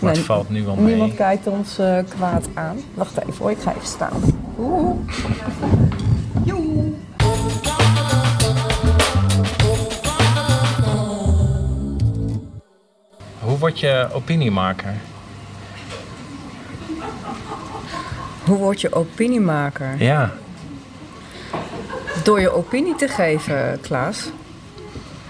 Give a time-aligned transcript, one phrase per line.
[0.00, 0.84] Maar het valt nu wel mee.
[0.84, 2.76] Niemand kijkt ons eh, kwaad aan.
[2.94, 4.22] Wacht even hoor, ik ga even staan.
[4.58, 4.96] Oeh.
[6.44, 6.92] Joe.
[13.40, 14.94] Hoe word je opiniemaker?
[18.44, 20.02] Hoe word je opiniemaker?
[20.02, 20.30] Ja.
[22.24, 24.30] Door je opinie te geven, Klaas.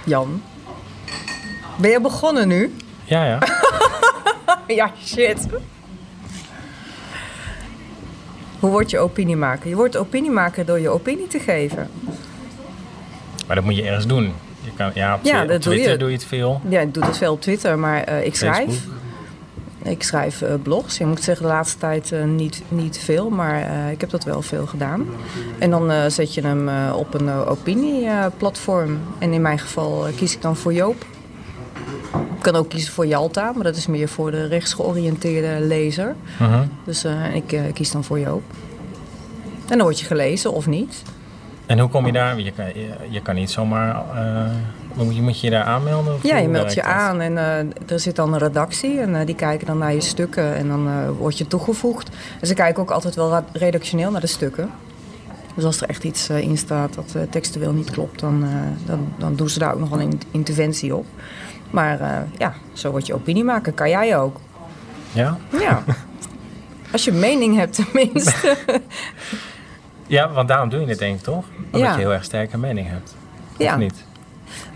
[0.05, 0.43] Jan.
[1.77, 2.75] Ben je begonnen nu?
[3.05, 3.39] Ja, ja.
[4.81, 5.47] ja, shit.
[8.61, 9.69] Hoe word je opiniemaker?
[9.69, 11.89] Je wordt opiniemaker door je opinie te geven.
[13.47, 14.33] Maar dat moet je ergens doen.
[14.65, 15.99] Je kan, ja, op, Ja, Twi- op dat doe Twitter je.
[15.99, 16.61] doe je het veel.
[16.69, 18.57] Ja, ik doe dat veel op Twitter, maar eh, ik schrijf.
[18.57, 18.95] Facebook.
[19.83, 20.99] Ik schrijf eh, blogs.
[20.99, 24.43] Je moet zeggen, de laatste tijd eh, niet, niet veel, maar ik heb dat wel
[24.43, 25.07] veel gedaan.
[25.59, 28.99] En dan zet je hem op een opinieplatform.
[29.19, 31.05] en in mijn geval kies ik dan voor Joop.
[32.41, 36.15] Ik kan ook kiezen voor Jalta, maar dat is meer voor de rechtsgeoriënteerde lezer.
[36.39, 36.65] Mhm.
[36.85, 38.43] Dus eh, ik eh, kies dan voor Joop.
[39.69, 41.03] En dan word je gelezen of niet.
[41.67, 42.41] En hoe kom je daar?
[42.41, 43.95] Je kan, je, je kan niet zomaar...
[44.15, 44.51] eh,
[44.95, 46.19] moet, je, moet je daar aanmelden?
[46.23, 47.37] Ja, je meldt je aan en
[47.87, 51.39] er zit dan een redactie en die kijken dan naar je stukken en dan word
[51.39, 52.09] je toegevoegd.
[52.41, 54.71] En ze kijken ook altijd wel redactioneel naar de stukken.
[55.55, 58.45] Dus als er echt iets in staat dat textueel niet klopt, dan,
[58.87, 61.07] dan, dan doen ze daar ook nog wel een interventie op.
[61.71, 63.75] Maar eh, ja, zo word je opinie maken.
[63.75, 64.41] Kan jij ook.
[65.13, 65.37] Ja?
[65.61, 65.83] Ja.
[66.93, 68.57] Als je mening hebt tenminste.
[70.07, 71.45] Ja, want daarom doe je het denk ik toch?
[71.65, 71.93] Omdat Ja.
[71.93, 73.15] je heel erg sterke mening hebt.
[73.59, 73.73] Ja.
[73.73, 74.05] Of niet?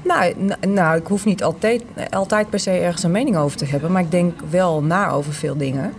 [0.04, 0.34] Nou,
[0.68, 4.02] nou, ik hoef niet altijd, altijd per se ergens een mening over te hebben, maar
[4.02, 5.92] ik denk wel na over veel dingen.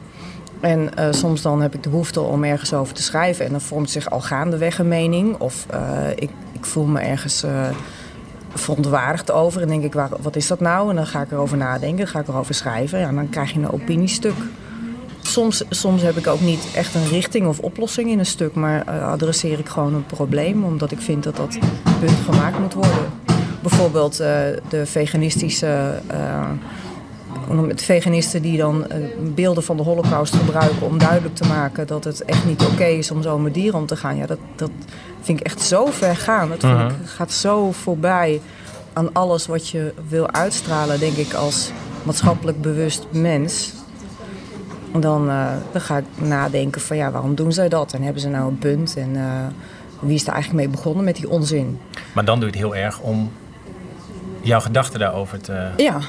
[0.60, 3.62] En eh, soms dan heb ik de behoefte om ergens over te schrijven en dan
[3.62, 5.36] vormt zich al gaandeweg een mening.
[5.40, 5.80] Of eh,
[6.16, 7.44] ik, ik voel me ergens
[8.60, 10.90] verontwaardigd over en denk ik, waar, wat is dat nou?
[10.90, 13.00] En dan ga ik erover nadenken, ga ik erover schrijven.
[13.00, 14.36] Ja, en dan krijg je een opiniestuk.
[15.22, 18.88] Soms, soms heb ik ook niet echt een richting of oplossing in een stuk, maar
[18.88, 21.58] eh, adresseer ik gewoon een probleem omdat ik vind dat dat
[22.00, 23.06] punt gemaakt moet worden.
[23.62, 24.28] Bijvoorbeeld eh,
[24.70, 26.02] de veganistische.
[26.08, 26.50] eh,
[27.68, 28.98] het, veganisten die dan eh,
[29.36, 33.12] beelden van de holocaust gebruiken om duidelijk te maken dat het echt niet oké is
[33.12, 34.16] om zo met dieren om te gaan.
[34.18, 34.70] Ja, dat, dat
[35.22, 36.50] vind ik echt zo ver gaan.
[36.50, 36.86] Dat Mhm.
[36.88, 38.42] ik, gaat zo voorbij
[38.94, 41.72] aan alles wat je wil uitstralen, denk ik, als
[42.04, 43.74] maatschappelijk bewust mens.
[44.94, 47.94] En dan, eh, dan ga ik nadenken van ja, waarom doen zij dat?
[47.94, 48.96] En hebben ze nou een punt?
[48.98, 49.22] En eh,
[50.00, 51.80] wie is er eigenlijk mee begonnen met die onzin?
[52.14, 53.32] Maar dan doe je het heel erg om
[54.42, 56.00] jouw gedachten daarover te, Ja,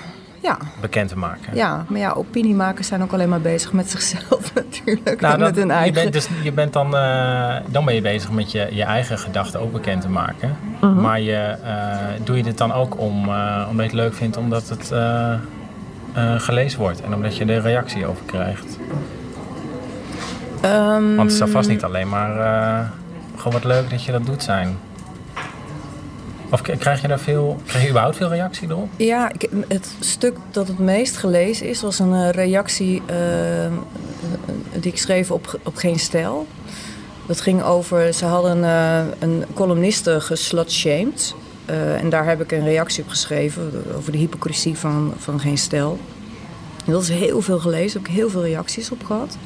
[0.46, 0.58] ja.
[0.80, 1.54] bekend te maken.
[1.54, 5.20] Ja, maar ja, opiniemakers zijn ook alleen maar bezig met zichzelf natuurlijk.
[5.20, 5.94] Nou, en met hun je eigen...
[5.94, 9.60] bent, dus, je bent dan, eh, dan ben je bezig met je, je eigen gedachten
[9.60, 10.56] ook bekend te maken.
[10.80, 11.00] Mhm.
[11.00, 14.36] Maar je, eh, doe je dit dan ook om, eh, omdat je het leuk vindt,
[14.36, 14.92] omdat het
[16.42, 18.78] gelezen wordt en omdat je er reactie over krijgt?
[20.60, 22.32] Ehm, Want het zal vast niet alleen maar
[23.36, 24.78] gewoon wat leuk dat je dat doet zijn.
[26.50, 28.88] Of krijg je daar veel, krijg je überhaupt veel reactie erop?
[28.96, 33.16] Ja, ik, het stuk dat het meest gelezen is, was een eh, reactie eh,
[34.80, 36.46] die ik schreef op, op Geen Stijl.
[37.26, 41.34] Dat ging over, ze hadden eh, een columniste geslutshamed.
[41.64, 45.58] Eh, en daar heb ik een reactie op geschreven over de hypocrisie van, van Geen
[45.58, 45.98] Stijl.
[46.84, 49.36] Dat is heel veel gelezen, heb ik heel veel reacties op gehad.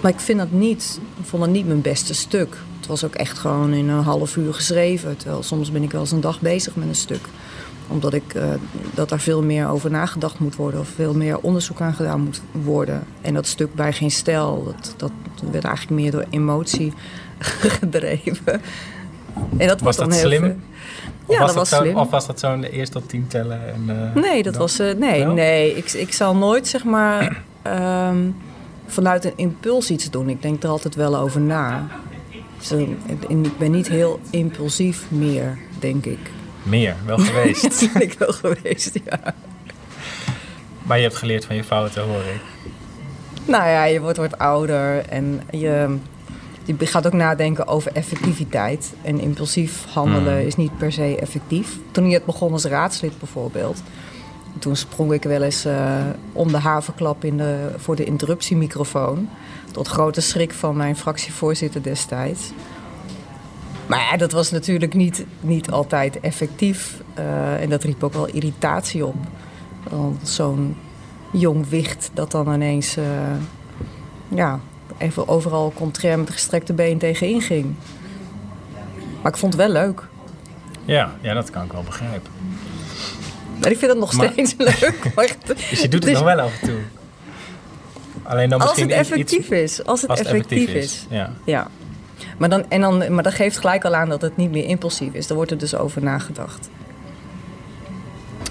[0.00, 2.56] Maar ik vind dat niet, ik vond dat niet mijn beste stuk.
[2.88, 5.16] Het was ook echt gewoon in een half uur geschreven.
[5.16, 7.20] Terwijl soms ben ik wel eens een dag bezig met een stuk.
[7.88, 8.44] Omdat ik eh,
[8.94, 10.80] dat daar veel meer over nagedacht moet worden.
[10.80, 13.02] Of veel meer onderzoek aan gedaan moet worden.
[13.20, 15.10] En dat stuk bij geen stijl, dat, dat
[15.50, 16.92] werd eigenlijk meer door emotie
[17.80, 18.60] gedreven.
[19.56, 20.62] En dat Was dan dat heel slim?
[21.26, 21.96] Of Ja, was dat was zo, slim.
[21.96, 23.60] Of was dat zo'n eerst tot tien tellen?
[23.74, 24.78] En, eh, Nee, dat dan- was.
[24.78, 25.32] eh, nee, Wel?
[25.34, 25.74] nee.
[25.76, 28.16] Ik, ik zal nooit zeg maar ehm,
[28.86, 30.28] vanuit een impuls iets doen.
[30.28, 31.86] Ik denk er altijd wel over na.
[33.28, 36.18] En ik ben niet heel impulsief meer, denk ik.
[36.62, 37.80] Meer, wel geweest.
[37.80, 39.34] Dat ben ik wel geweest, ja.
[40.82, 42.40] maar je hebt geleerd van je fouten, hoor ik.
[43.44, 45.96] Nou ja, je wordt, wordt ouder en je,
[46.64, 48.94] je gaat ook nadenken over effectiviteit.
[49.02, 50.46] En impulsief handelen Hmm.
[50.46, 51.78] is niet per se effectief.
[51.90, 53.82] Toen ik net begon als raadslid bijvoorbeeld...
[54.58, 55.96] toen sprong ik wel eens eh,
[56.32, 59.28] om de haverklap in de, voor de interruptiemicrofoon.
[59.76, 62.50] Tot grote schrik van mijn fractievoorzitter destijds.
[63.86, 67.00] Maar ja, dat was natuurlijk niet, niet altijd effectief.
[67.14, 69.14] eh, en dat riep ook wel irritatie op.
[69.90, 70.76] Want Zo'n
[71.32, 72.96] jong wicht dat dan ineens...
[72.96, 73.04] eh,
[74.28, 74.60] ja,
[74.98, 77.74] even overal contrair met gestrekte been tegenin ging.
[79.22, 80.02] Maar ik vond het wel leuk.
[80.84, 82.30] Ja, ja, dat kan ik wel begrijpen.
[83.60, 85.12] Maar ik vind het nog Maar- steeds leuk.
[85.14, 85.36] Maar
[85.70, 86.78] Dus je doet het nog wel af en toe.
[88.28, 89.84] Alleen dan Als het iets- effectief is.
[89.84, 91.06] Als het als het effectief is.
[91.10, 91.32] Ja.
[91.44, 91.66] Ja.
[92.38, 95.12] Maar, dan, en dan, maar dat geeft gelijk al aan dat het niet meer impulsief
[95.12, 95.26] is.
[95.26, 96.68] Daar wordt er dus over nagedacht.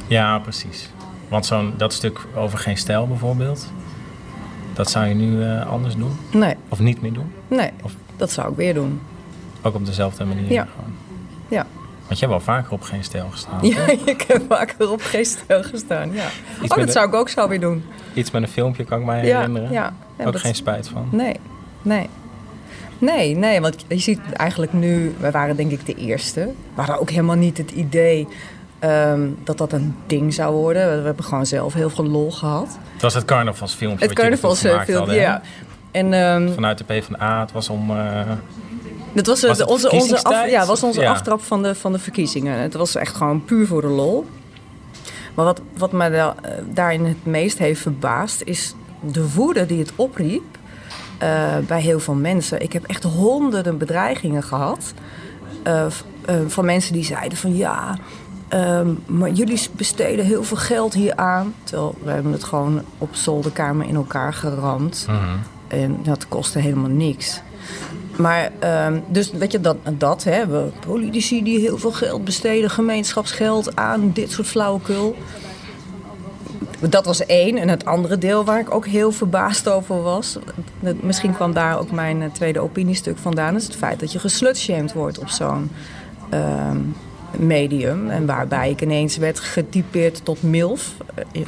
[0.08, 0.90] ja, precies.
[1.28, 3.68] Want zo'n, dat stuk over geen stijl bijvoorbeeld,
[4.74, 6.12] dat zou je nu eh, anders doen?
[6.32, 7.32] Nee, Of niet meer doen?
[7.48, 7.72] nee.
[7.84, 9.02] Of- Dat zou ik weer doen.
[9.62, 10.52] Ook op dezelfde manier?
[10.52, 10.68] Ja.
[10.76, 10.94] Gewoon.
[11.48, 11.66] Ja.
[12.08, 13.58] Want je hebt wel vaker op geen stijl gestaan.
[13.62, 16.12] Ja, ik heb vaker op geen stijl gestaan.
[16.14, 16.26] Ja.
[16.62, 17.84] Iets Oh, dat zou ik ook zo weer doen.
[18.14, 19.72] Iets met een filmpje kan ik mij herinneren.
[19.72, 19.94] ja.
[20.18, 21.08] ja Ook dat- geen spijt van.
[21.12, 21.36] Nee,
[21.82, 22.10] nee.
[22.98, 26.40] Nee, nee, want je ziet eigenlijk nu, wij waren denk ik de eerste.
[26.74, 28.28] We hadden ook helemaal niet het idee
[28.80, 31.00] ehm, dat dat een ding zou worden.
[31.00, 32.78] We hebben gewoon zelf heel veel lol gehad.
[32.94, 35.22] Het was het carnavalsfilmpje Het wat jullie toen gemaakt carnavalsfilm, hadden, hè?
[35.22, 35.42] ja.
[35.92, 36.14] En
[36.46, 37.90] ehm, Vanuit de PvdA, het was om...
[37.92, 38.22] eh,
[39.16, 41.12] dat was, eh, Was onze, onze, af, ja, was onze Ja.
[41.12, 42.60] aftrap van de, van de verkiezingen.
[42.60, 44.26] Het was echt gewoon puur voor de lol.
[45.34, 48.42] Maar wat, wat me da- eh, daarin het meest heeft verbaasd...
[48.46, 50.44] is de woede die het opriep
[51.18, 52.62] eh, bij heel veel mensen.
[52.62, 54.94] Ik heb echt honderden bedreigingen gehad...
[55.64, 57.98] eh, eh, van mensen die zeiden van ja...
[58.48, 61.54] ehm, maar jullie besteden heel veel geld hier aan.
[61.64, 65.06] Terwijl we hebben het gewoon op zolderkamer in elkaar geramd.
[65.10, 65.38] mhm.
[65.68, 67.42] En dat kostte helemaal niks.
[68.18, 72.70] Maar, ehm, dus weet je, dat, dat hè, we, politici die heel veel geld besteden,
[72.70, 75.16] gemeenschapsgeld aan dit soort flauwekul.
[76.80, 77.58] Dat was één.
[77.58, 80.38] En het andere deel waar ik ook heel verbaasd over was,
[81.02, 84.94] misschien kwam daar ook mijn eh, tweede opiniestuk vandaan, is het feit dat je geslutshamed
[84.94, 85.72] wordt op zo'n
[86.30, 86.78] ehm,
[87.38, 88.10] medium.
[88.10, 90.94] En waarbij ik ineens werd getypeerd tot MILF.
[91.32, 91.42] Eh,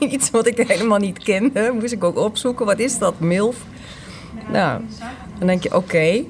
[0.12, 2.66] Iets wat ik helemaal niet kende, moest ik ook opzoeken.
[2.66, 3.56] Wat is dat, MILF?
[4.52, 4.80] Nou,
[5.38, 6.22] dan denk je, oké.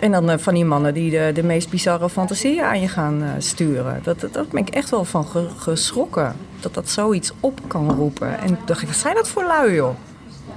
[0.00, 3.22] En dan eh, van die mannen die de, de meest bizarre fantasieën aan je gaan
[3.22, 4.00] eh, sturen.
[4.02, 6.36] Dat, dat, daar ben ik echt wel van ge- geschrokken.
[6.60, 8.38] Dat dat zoiets op kan roepen.
[8.38, 9.94] En toen dacht ik, wat zijn dat voor lui, joh?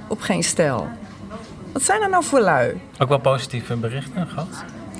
[0.08, 0.86] Op geen stijl.
[1.72, 2.80] Wat zijn er nou voor lui?
[2.98, 4.48] Ook wel positieve berichten gehad?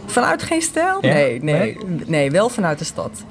[0.06, 0.98] Vanuit geen stijl?
[1.00, 1.12] Ja?
[1.12, 3.24] Nee, nee, nee, wel vanuit de stad.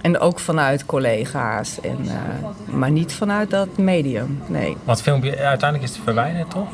[0.00, 1.80] En ook vanuit collega's.
[1.80, 4.76] En, eh, maar niet vanuit dat medium, nee.
[4.84, 6.68] Want filmpje, uiteindelijk is het verwijderd, toch?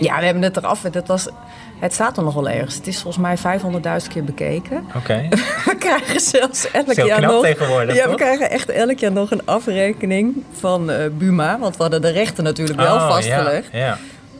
[0.00, 0.80] Ja, we hebben het eraf.
[0.80, 1.28] Dat was,
[1.78, 2.74] het staat er nog wel ergens.
[2.74, 3.60] Het is volgens mij
[4.02, 4.86] 500.000 keer bekeken.
[4.96, 5.28] Oké.
[5.70, 7.42] We krijgen zelfs elk jaar knap nog...
[7.42, 11.58] tegenwoordig, ja, we krijgen echt elk jaar nog een afrekening van eh, Buma.
[11.58, 13.68] Want we hadden de rechten natuurlijk wel Oh, vastgelegd.
[13.72, 13.98] Ja, ja.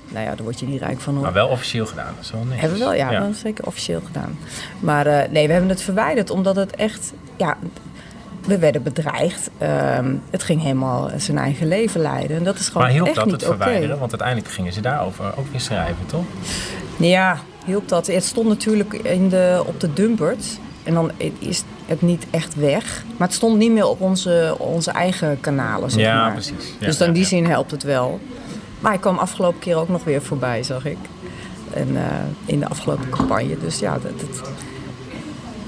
[0.09, 1.23] Nou ja, daar word je niet rijk van hoor.
[1.23, 2.13] Maar wel officieel gedaan.
[2.17, 2.61] Dat is wel netjes.
[2.61, 4.39] Hebben we wel, ja, is zeker officieel gedaan.
[4.81, 7.57] Maar eh, nee, we hebben het verwijderd omdat het echt, ja,
[8.45, 9.51] we werden bedreigd.
[9.59, 12.37] Ehm, het ging helemaal zijn eigen leven leiden.
[12.37, 13.99] En dat is gewoon Maar hielp echt dat niet het verwijderen?
[13.99, 16.25] Want uiteindelijk gingen ze daarover ook weer schrijven, toch?
[16.97, 18.07] Ja, hielp dat.
[18.07, 20.59] Het stond natuurlijk in de, op de dumpert.
[20.83, 23.05] En dan is het niet echt weg.
[23.17, 26.33] Maar het stond niet meer op onze, onze eigen kanalen, zeg ja, maar.
[26.33, 26.75] precies.
[26.79, 27.29] Ja, dus in ja, die ja.
[27.29, 28.21] zin helpt het wel.
[28.81, 30.99] Maar hij kwam afgelopen keer ook nog weer voorbij, zag ik.
[31.73, 32.03] En, eh,
[32.45, 33.59] in de afgelopen campagne.
[33.59, 34.49] Dus ja, dat, dat-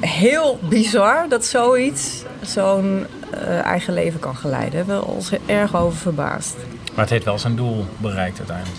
[0.00, 4.70] heel bizar dat zoiets zo'n eh, eigen leven kan geleiden.
[4.87, 6.54] Daar hebben we ons erg over verbaasd.
[6.94, 8.78] Maar het heeft wel zijn doel bereikt uiteindelijk.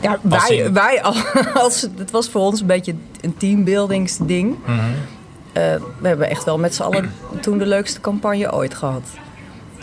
[0.00, 1.02] Ja, wij, in- wij
[1.54, 4.56] als, het was voor ons een beetje een teambuildingsding.
[5.52, 5.62] Eh,
[6.00, 9.02] we hebben echt wel met z'n allen toen de leukste campagne ooit gehad.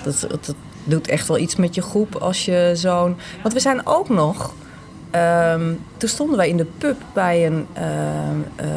[0.03, 3.18] Dat, dat doet echt wel iets met je groep als je zo'n...
[3.42, 4.53] Want we zijn ook nog...
[5.12, 7.68] ehm, toen stonden wij in de pub bij een...
[7.74, 7.86] ehm,
[8.56, 8.68] eh,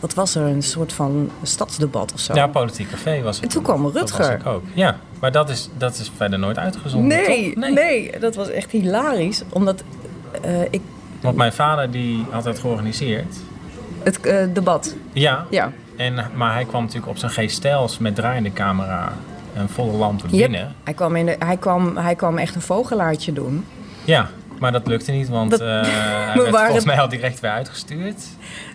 [0.00, 0.42] wat was er?
[0.42, 2.34] Een soort van stadsdebat of zo.
[2.34, 3.44] Ja, Politiek Café was het.
[3.44, 4.18] En toen kwam Dat Rutger.
[4.18, 4.62] was ik ook.
[4.74, 9.42] Ja, maar dat is, dat is verder nooit uitgezonden, nee, nee, dat was echt hilarisch.
[9.48, 9.82] Omdat
[10.42, 10.80] eh, ik...
[11.20, 13.36] Want mijn vader die had het georganiseerd.
[14.02, 15.72] Het eh, debat, Ja, ja.
[15.96, 19.12] en, maar hij kwam natuurlijk op zijn G-stijls met draaiende camera
[19.54, 20.50] en volle lampen Yep.
[20.50, 20.74] binnen.
[20.84, 23.64] Hij kwam, in de, hij, kwam, hij kwam echt een vogelaartje doen.
[24.04, 24.28] Ja,
[24.60, 27.40] maar dat lukte niet, want Dat- eh, hij We werd waren- volgens mij al direct
[27.40, 28.22] weer uitgestuurd.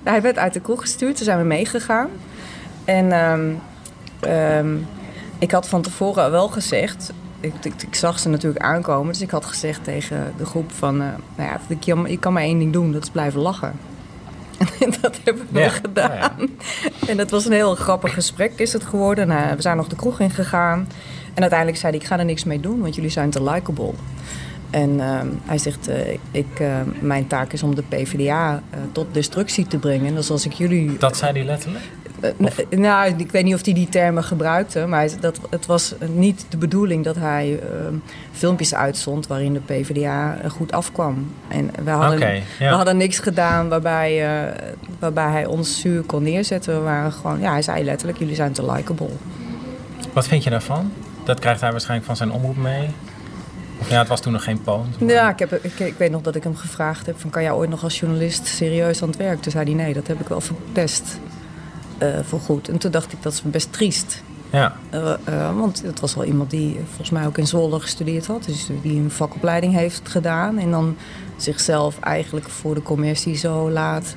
[0.03, 2.09] Hij werd uit de kroeg gestuurd, toen zijn we meegegaan.
[2.85, 3.49] En ehm,
[4.19, 4.75] ehm,
[5.39, 7.11] ik had van tevoren wel gezegd...
[7.39, 11.01] Ik, ik, ik zag ze natuurlijk aankomen, dus ik had gezegd tegen de groep van...
[11.01, 13.73] eh, nou ja, ik, kan- ik kan maar één ding doen, dat is blijven lachen.
[14.79, 16.11] En dat hebben we Ja, gedaan.
[16.11, 17.07] ja, ja.
[17.07, 19.27] En dat was een heel grappig gesprek is het geworden.
[19.27, 20.87] Nou, we zijn nog de kroeg ingegaan.
[21.33, 23.91] En uiteindelijk zei hij, ik ga er niks mee doen, want jullie zijn te likable.
[24.73, 26.67] En ehm, hij zegt, eh, ik, eh,
[26.99, 30.15] mijn taak is om de PvdA eh, tot destructie te brengen.
[30.15, 30.97] Dus als ik jullie...
[30.97, 31.83] Dat zei hij letterlijk?
[32.69, 36.57] Nou, ik weet niet of hij die termen gebruikte, maar dat, het was niet de
[36.57, 37.95] bedoeling dat hij ehm,
[38.31, 41.31] filmpjes uitzond waarin de PvdA goed afkwam.
[41.47, 42.19] En we hadden,
[42.59, 44.25] we hadden niks gedaan waarbij,
[44.99, 46.75] waarbij hij ons zuur kon neerzetten.
[46.75, 49.09] We waren gewoon, ja, hij zei letterlijk, jullie zijn te likable.
[50.13, 50.91] Wat vind je daarvan?
[51.23, 52.89] Dat krijgt hij waarschijnlijk van zijn omroep mee.
[53.89, 56.35] Ja, het was toen nog geen maar- Ja, ik, heb, ik, ik weet nog dat
[56.35, 59.41] ik hem gevraagd heb: van, kan jij ooit nog als journalist serieus aan het werk?
[59.41, 61.19] Toen zei hij nee, dat heb ik wel verpest.
[61.97, 62.69] eh voor goed.
[62.69, 64.23] En toen dacht ik dat is best triest.
[64.49, 68.25] Ja, Eh, eh, want het was wel iemand die volgens mij ook in Zwolle gestudeerd
[68.27, 68.43] had.
[68.45, 70.57] Dus die een vakopleiding heeft gedaan.
[70.57, 70.95] En dan
[71.37, 74.15] zichzelf eigenlijk voor de commercie zo laat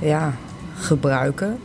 [0.00, 0.34] ja,
[0.74, 1.58] gebruiken.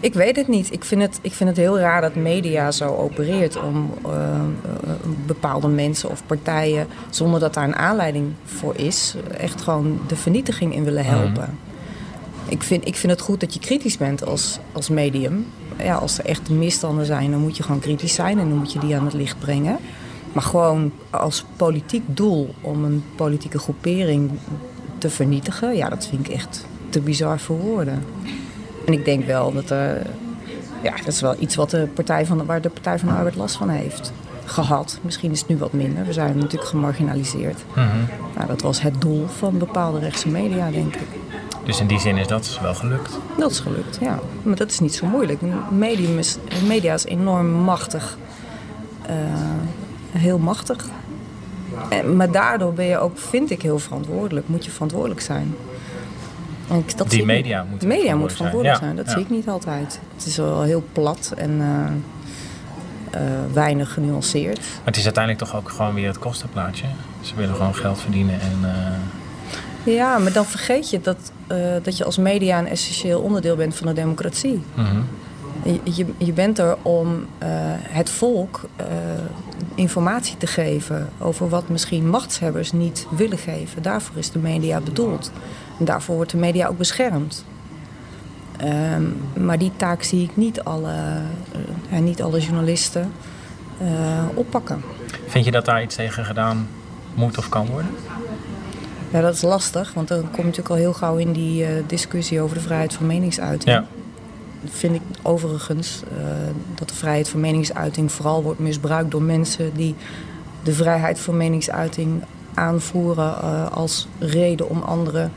[0.00, 0.72] Ik weet het niet.
[0.72, 4.40] Ik vind het, ik vind het heel raar dat media zo opereert om eh, eh,
[5.26, 10.74] bepaalde mensen of partijen, zonder dat daar een aanleiding voor is, echt gewoon de vernietiging
[10.74, 11.58] in willen helpen.
[12.48, 15.46] Ik vind, ik vind het goed dat je kritisch bent als, als medium.
[15.78, 18.72] Ja, als er echt misstanden zijn, dan moet je gewoon kritisch zijn en dan moet
[18.72, 19.78] je die aan het licht brengen.
[20.32, 24.30] Maar gewoon als politiek doel om een politieke groepering
[24.98, 28.04] te vernietigen, ja, dat vind ik echt te bizar voor woorden.
[28.90, 30.06] En ik denk wel dat er,
[30.82, 33.14] ja, dat is wel iets wat de Partij van de, waar de Partij van de
[33.14, 34.12] Arbeid last van heeft
[34.44, 34.98] gehad.
[35.02, 36.06] Misschien is het nu wat minder.
[36.06, 37.64] We zijn natuurlijk gemarginaliseerd.
[37.74, 37.86] mhm.
[38.34, 41.06] Nou, dat was het doel van bepaalde rechtse media, denk ik.
[41.64, 43.18] dus in die zin is dat wel gelukt.
[43.38, 44.18] Dat is gelukt, ja.
[44.42, 45.40] Maar dat is niet zo moeilijk.
[45.70, 48.18] Medium is, media is enorm machtig.
[49.06, 49.14] Eh,
[50.10, 50.86] heel machtig.
[51.88, 54.48] En, maar daardoor ben je ook, vind ik, heel verantwoordelijk.
[54.48, 55.54] Moet je verantwoordelijk zijn.
[56.96, 58.94] Dat Die media moeten De media moet verantwoordelijk zijn.
[58.94, 59.04] zijn.
[59.06, 60.00] Dat zie ik niet altijd.
[60.16, 63.22] Het is wel heel plat en eh, eh,
[63.52, 64.58] weinig genuanceerd.
[64.58, 66.84] Maar het is uiteindelijk toch ook gewoon weer het kostenplaatje.
[67.20, 68.58] Ze willen gewoon geld verdienen en...
[68.62, 71.32] eh, Ja, maar dan vergeet je dat,
[71.82, 74.62] dat je als media een essentieel onderdeel bent van de democratie.
[74.74, 75.00] mhm.
[75.62, 77.26] Je, je, je bent er om
[77.88, 78.60] het volk
[79.74, 83.82] informatie te geven over wat misschien machtshebbers niet willen geven.
[83.82, 85.30] Daarvoor is de media bedoeld.
[85.80, 87.44] En daarvoor wordt de media ook beschermd.
[88.56, 89.04] Ehm,
[89.44, 90.94] maar die taak zie ik niet alle,
[91.90, 93.12] en niet alle journalisten
[93.78, 93.88] eh,
[94.34, 94.82] oppakken.
[95.26, 96.68] Vind je dat daar iets tegen gedaan
[97.14, 97.90] moet of kan worden?
[99.10, 102.40] Ja, dat is lastig, want dan kom je natuurlijk al heel gauw in die discussie
[102.40, 103.76] over de vrijheid van meningsuiting.
[103.76, 103.84] Ja.
[104.64, 106.02] vind ik overigens
[106.74, 109.94] dat de vrijheid van meningsuiting vooral wordt misbruikt door mensen die
[110.62, 112.22] de vrijheid van meningsuiting
[112.54, 115.32] aanvoeren als reden om anderen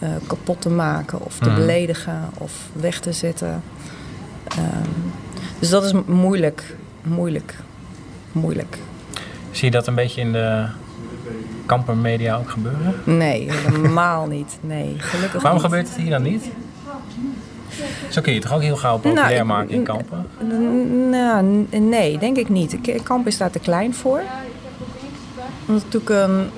[0.00, 1.58] eh, kapot te maken of te Mhm.
[1.58, 3.62] beledigen of weg te zetten.
[4.48, 4.88] Ehm,
[5.58, 7.54] dus dat is moeilijk, moeilijk,
[8.32, 8.78] moeilijk.
[9.50, 10.66] Zie je dat een beetje in de
[11.66, 12.94] kampermedia ook gebeuren?
[13.04, 14.58] Nee, helemaal niet.
[14.60, 15.70] Nee, gelukkig Waarom niet.
[15.70, 16.44] gebeurt het hier dan niet?
[18.08, 20.26] Zo kun je het toch ook heel gauw populair Nou, ik- maken in kampen?
[21.10, 22.76] Nou, nee, denk ik niet.
[22.82, 24.22] K- Kamp is daar te klein voor.
[25.66, 26.50] Want natuurlijk, een,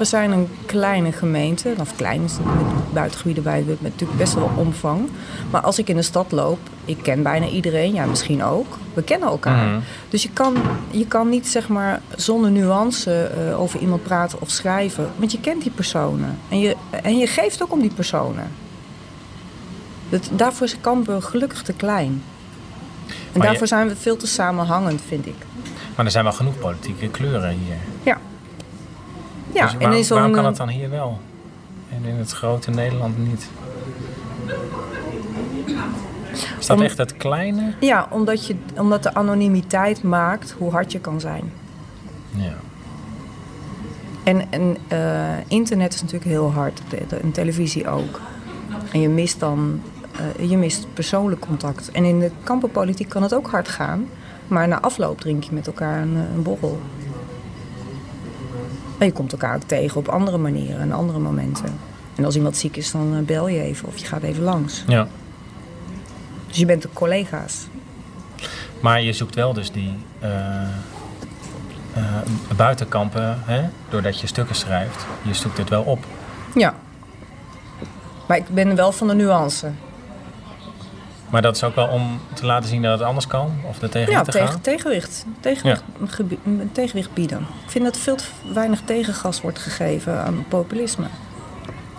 [0.00, 1.74] we zijn een kleine gemeente.
[1.80, 3.64] Of klein is het met buitengebieden bij.
[3.66, 5.08] Met natuurlijk best wel omvang.
[5.50, 7.94] Maar als ik in de stad loop, ik ken bijna iedereen.
[7.94, 8.78] Ja, misschien ook.
[8.94, 9.66] We kennen elkaar.
[9.66, 9.80] Mhm.
[10.08, 10.56] Dus je kan,
[10.90, 15.10] je kan niet zeg maar zonder nuance eh, over iemand praten of schrijven.
[15.16, 16.38] Want je kent die personen.
[16.48, 18.50] En je, en je geeft ook om die personen.
[20.08, 22.22] Dat, daarvoor is Kampen gelukkig te klein.
[23.06, 25.34] En Maar je- daarvoor zijn we veel te samenhangend, vind ik.
[25.96, 27.76] Maar er zijn wel genoeg politieke kleuren hier.
[28.02, 28.18] Ja.
[29.54, 29.72] Ja, dus
[30.08, 31.18] en waarom, kan eh, het dan hier wel?
[31.90, 33.48] En in het grote Nederland niet?
[36.58, 37.72] Is dat Om- echt het kleine?
[37.80, 41.52] Ja, omdat, je, omdat de anonimiteit maakt hoe hard je kan zijn.
[42.30, 42.54] Ja.
[44.24, 44.98] En, en eh,
[45.48, 46.80] internet is natuurlijk heel hard.
[46.88, 48.20] de- de- En televisie ook.
[48.92, 49.80] En je mist dan
[50.38, 51.90] eh, je mist persoonlijk contact.
[51.90, 54.06] En in de kampenpolitiek kan het ook hard gaan.
[54.48, 56.80] Maar na afloop drink je met elkaar een, een borrel.
[59.00, 61.78] En je komt elkaar ook tegen op andere manieren en andere momenten.
[62.16, 64.84] En als iemand ziek is, dan eh, bel je even of je gaat even langs.
[64.86, 65.08] ja.
[66.46, 67.66] Dus je bent de collega's.
[68.80, 70.62] Maar je zoekt wel dus die eh,
[71.92, 72.04] eh,
[72.56, 73.68] buitenkampen, hè?
[73.88, 75.06] doordat je stukken schrijft.
[75.22, 76.04] Je zoekt het wel op.
[76.54, 76.74] Ja.
[78.26, 79.70] Maar ik ben wel van de nuance.
[81.30, 83.52] Maar dat is ook wel om te laten zien dat het anders kan?
[83.68, 84.60] Of er tegenin Ja, te tegen, gaan?
[84.60, 85.24] tegenwicht.
[85.40, 85.82] Tegenwicht,
[86.72, 87.38] tegenwicht bieden.
[87.64, 91.06] Ik vind dat veel te weinig tegengas wordt gegeven aan populisme.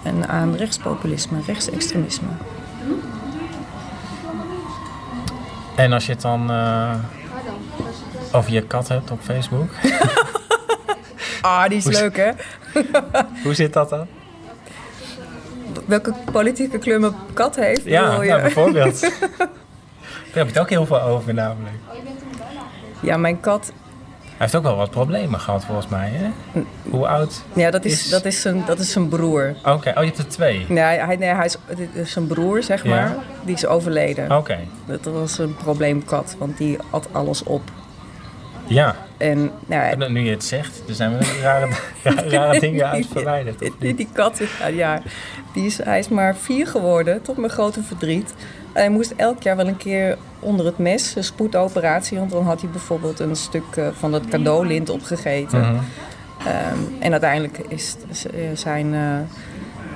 [0.04, 2.28] En aan rechtspopulisme, rechtsextremisme.
[5.76, 6.94] En als je het dan eh,
[8.32, 9.70] over je kat hebt op Facebook,
[11.42, 12.32] Ah, die is Hoe is- leuk hè?
[13.44, 14.08] hoe zit dat dan?
[15.92, 17.84] Welke politieke kleur mijn kat heeft?
[17.84, 18.30] Ja, je?
[18.30, 19.02] nou, bijvoorbeeld.
[19.02, 19.10] Daar
[20.34, 21.76] heb je het ook heel veel over namelijk.
[23.02, 23.72] ja, mijn kat,
[24.22, 26.30] Hij heeft ook wel wat problemen gehad volgens mij, hè?
[26.90, 27.42] Hoe oud?
[27.54, 29.56] ja, dat is, Is- dat is, zijn, dat is zijn broer.
[29.66, 30.66] Oké, oh je hebt er twee.
[30.68, 31.58] Nee, hij, nee, hij is,
[32.12, 32.90] zijn broer, zeg Ja.
[32.90, 33.16] maar.
[33.44, 34.38] Die is overleden.
[34.38, 34.58] Oké.
[34.86, 37.62] Dat was een probleemkat, want die at alles op.
[38.68, 39.52] Ja, En
[39.98, 41.68] nou, nu je het zegt, er zijn wel rare,
[42.04, 43.60] rare, dingen uit verwijderd.
[43.80, 45.02] Die, kat, is- ja,
[45.54, 48.34] die is, hij is maar vier geworden, tot mijn grote verdriet.
[48.74, 52.18] Hij moest elk jaar wel een keer onder het mes, een spoedoperatie.
[52.18, 55.60] Want dan had hij bijvoorbeeld een stuk eh, van dat cadeaulint opgegeten.
[55.60, 55.76] Mhm.
[56.48, 57.96] Ehm, en uiteindelijk is
[58.34, 59.02] eh, zijn, eh,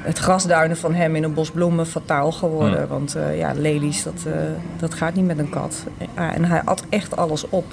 [0.01, 2.79] het grasduinen van hem in een bos bloemen fataal geworden.
[2.79, 2.88] Hmm.
[2.88, 4.25] Want ja, lelies, dat,
[4.79, 5.84] dat gaat niet met een kat.
[6.15, 7.65] Ja, en hij at echt alles op.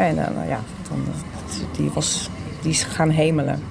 [0.00, 2.30] En eh, nou ja, dan, eh, die, was,
[2.62, 3.62] die is gaan hemelen.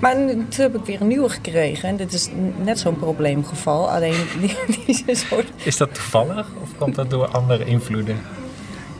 [0.00, 1.88] Maar toen heb ik weer een nieuwe gekregen.
[1.88, 2.28] En dit is
[2.62, 3.90] net zo'n probleemgeval.
[3.90, 5.46] Alleen die, die is een soort...
[5.64, 8.16] Is dat toevallig of komt dat door andere invloeden?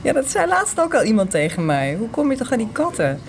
[0.03, 1.95] Ja, dat zei laatst ook al iemand tegen mij.
[1.95, 3.21] Hoe kom je toch aan die katten?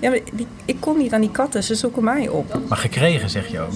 [0.00, 1.62] Ja, maar die, ik kom niet aan die katten.
[1.62, 2.58] Ze zoeken mij op.
[2.68, 3.72] Maar gekregen zeg je ook.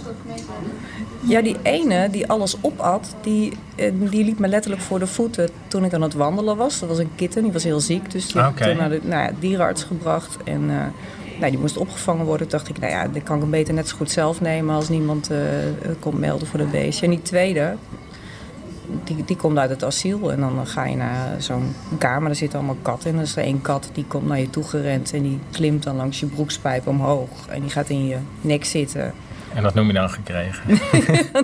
[1.28, 5.48] Ja, die ene die alles opat, die, eh, die liep me letterlijk voor de voeten
[5.68, 6.80] toen ik aan het wandelen was.
[6.80, 8.10] Dat was een kitten, die was heel ziek.
[8.10, 10.36] Dus die heb ik toen naar de nou ja, dierenarts gebracht.
[10.44, 10.76] En eh,
[11.38, 12.48] nou, die moest opgevangen worden.
[12.48, 14.74] Toen dacht ik, nou ja, dan kan ik hem beter net zo goed zelf nemen
[14.74, 15.38] als niemand eh,
[15.98, 17.04] komt melden voor de beestje.
[17.04, 17.74] En die tweede,
[19.04, 20.32] die, die komt uit het asiel.
[20.32, 23.10] En dan ga je naar zo'n kamer, daar zitten allemaal katten.
[23.10, 25.12] En dan is er één kat die komt naar je toe gerend.
[25.12, 27.46] En die klimt dan langs je broekspijp omhoog.
[27.48, 29.14] En die gaat in je nek zitten.
[29.56, 30.62] En dat noem je dan gekregen.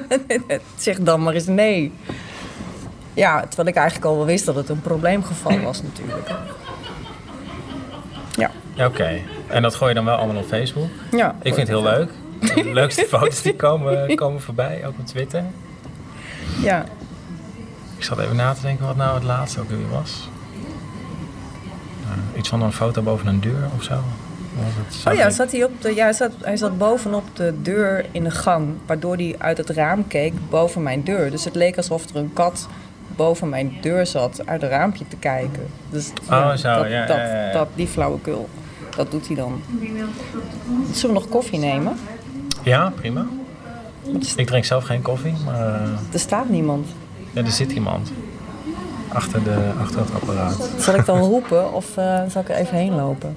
[0.77, 1.93] zeg dan maar eens nee.
[3.15, 6.29] Ja, terwijl ik eigenlijk al wel wist dat het een probleemgeval was natuurlijk.
[8.37, 8.51] Ja,
[8.87, 9.19] Oké.
[9.47, 10.89] En dat gooi je dan wel allemaal op Facebook?
[11.11, 11.35] ja.
[11.43, 12.11] Ik vind het heel leuk.
[12.55, 15.45] De leukste foto's die komen, komen voorbij, ook op Twitter.
[16.61, 16.85] Ja,
[17.97, 20.29] Ik zat even na te denken wat nou het laatste ook weer was.
[22.05, 23.95] Eh, iets van een foto boven een deur of zo.
[24.59, 28.05] Het oh ja, zat hij, op de, ja hij, zat, hij zat bovenop de deur
[28.11, 31.31] in de gang, waardoor hij uit het raam keek boven mijn deur.
[31.31, 32.69] Dus het leek alsof er een kat
[33.17, 35.67] boven mijn deur zat uit een raampje te kijken.
[35.91, 37.53] Dus Oh, zo, dat, ja, dat, ja.
[37.53, 38.49] Dat, die flauwekul,
[38.97, 39.63] dat doet hij dan.
[40.93, 41.93] Zullen we nog koffie nemen?
[42.63, 43.27] Ja, prima.
[44.37, 46.87] Ik drink zelf geen koffie, maar eh, Er staat niemand.
[47.33, 48.13] ja, er zit iemand.
[49.09, 50.69] Achter, de, achter het apparaat.
[50.79, 53.37] Zal ik dan roepen of eh, zal ik er even heen lopen?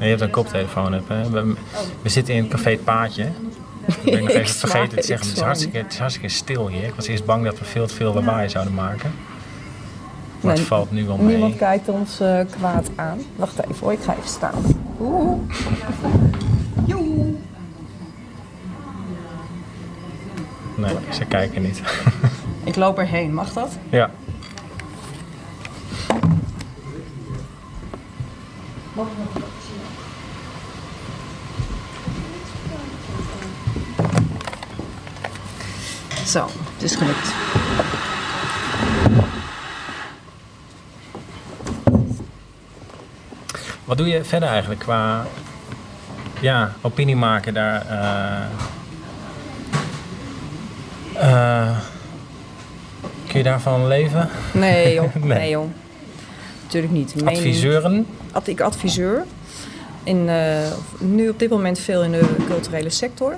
[0.00, 0.92] Nee, je hebt een koptelefoon.
[0.92, 1.30] Heb, hè?
[1.30, 1.54] We,
[2.02, 3.24] we zitten in het café Het Paadje.
[4.02, 5.26] Ik ben nog even vergeten te zeggen.
[5.28, 6.84] Het is, hartstikke, het is hartstikke stil hier.
[6.84, 9.12] Ik was eerst bang dat we veel te veel lawaai zouden maken.
[10.40, 11.26] Maar het Nee, valt nu wel mee.
[11.26, 13.18] Niemand kijkt ons eh, kwaad aan.
[13.36, 14.62] Wacht even hoor, ik ga even staan.
[15.00, 15.38] Oeh.
[20.74, 21.82] Nee, ze kijken niet.
[22.64, 23.78] Ik loop erheen, mag dat?
[23.90, 24.10] ja.
[36.30, 37.28] Zo, het is gelukt.
[43.84, 45.26] Wat doe je verder eigenlijk qua
[46.40, 47.86] ja, opinie maken daar?
[47.88, 48.42] eh,
[51.68, 51.76] eh,
[53.28, 54.28] kun je daarvan leven?
[54.52, 55.50] Nee joh, nee, Nee.
[55.50, 55.64] joh.
[56.62, 57.14] Natuurlijk niet.
[57.24, 58.06] Adviseuren?
[58.32, 59.24] Ad- ik adviseur.
[60.04, 60.58] In, eh,
[60.98, 63.34] nu op dit moment veel in de culturele sector.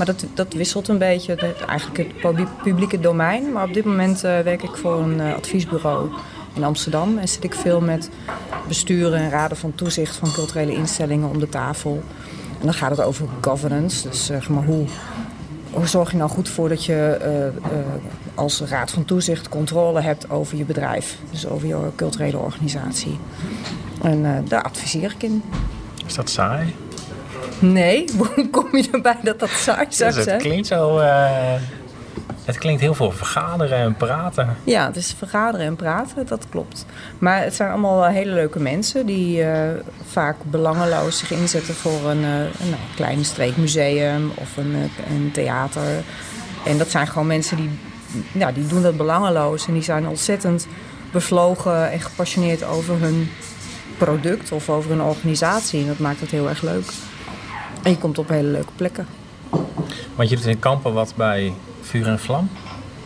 [0.00, 1.54] Maar dat, dat wisselt een beetje.
[1.68, 3.52] Eigenlijk het pub- publieke domein.
[3.52, 6.10] Maar op dit moment eh, werk ik voor een eh, adviesbureau
[6.54, 7.18] in Amsterdam.
[7.18, 8.10] En zit ik veel met
[8.68, 12.02] besturen en raden van toezicht van culturele instellingen om de tafel.
[12.60, 14.08] En dan gaat het over governance.
[14.08, 14.86] Dus zeg maar hoe,
[15.70, 17.52] hoe zorg je nou goed voor dat je eh, eh,
[18.34, 21.18] als raad van toezicht controle hebt over je bedrijf.
[21.30, 23.18] Dus over je culturele organisatie.
[24.02, 25.42] En eh, daar adviseer ik in.
[26.06, 26.74] Is dat saai?
[27.60, 30.38] Nee, hoe kom je erbij dat dat saai zou Dus het zijn?
[30.40, 30.98] klinkt zo...
[30.98, 31.52] eh,
[32.44, 34.56] het klinkt heel veel vergaderen en praten.
[34.64, 36.86] Ja, het is vergaderen en praten, dat klopt.
[37.18, 39.68] Maar het zijn allemaal wel hele leuke mensen die eh,
[40.10, 45.30] vaak belangeloos zich inzetten voor een, eh, een nou, klein streekmuseum of een, eh, een
[45.32, 45.82] theater.
[46.64, 47.70] En dat zijn gewoon mensen die,
[48.32, 50.66] ja, die doen dat belangeloos en die zijn ontzettend
[51.12, 53.30] bevlogen en gepassioneerd over hun
[53.98, 55.80] product of over hun organisatie.
[55.80, 56.84] En dat maakt het heel erg leuk.
[57.82, 59.06] En je komt op hele leuke plekken.
[60.14, 62.48] Want je doet in Kampen wat bij Vuur en Vlam.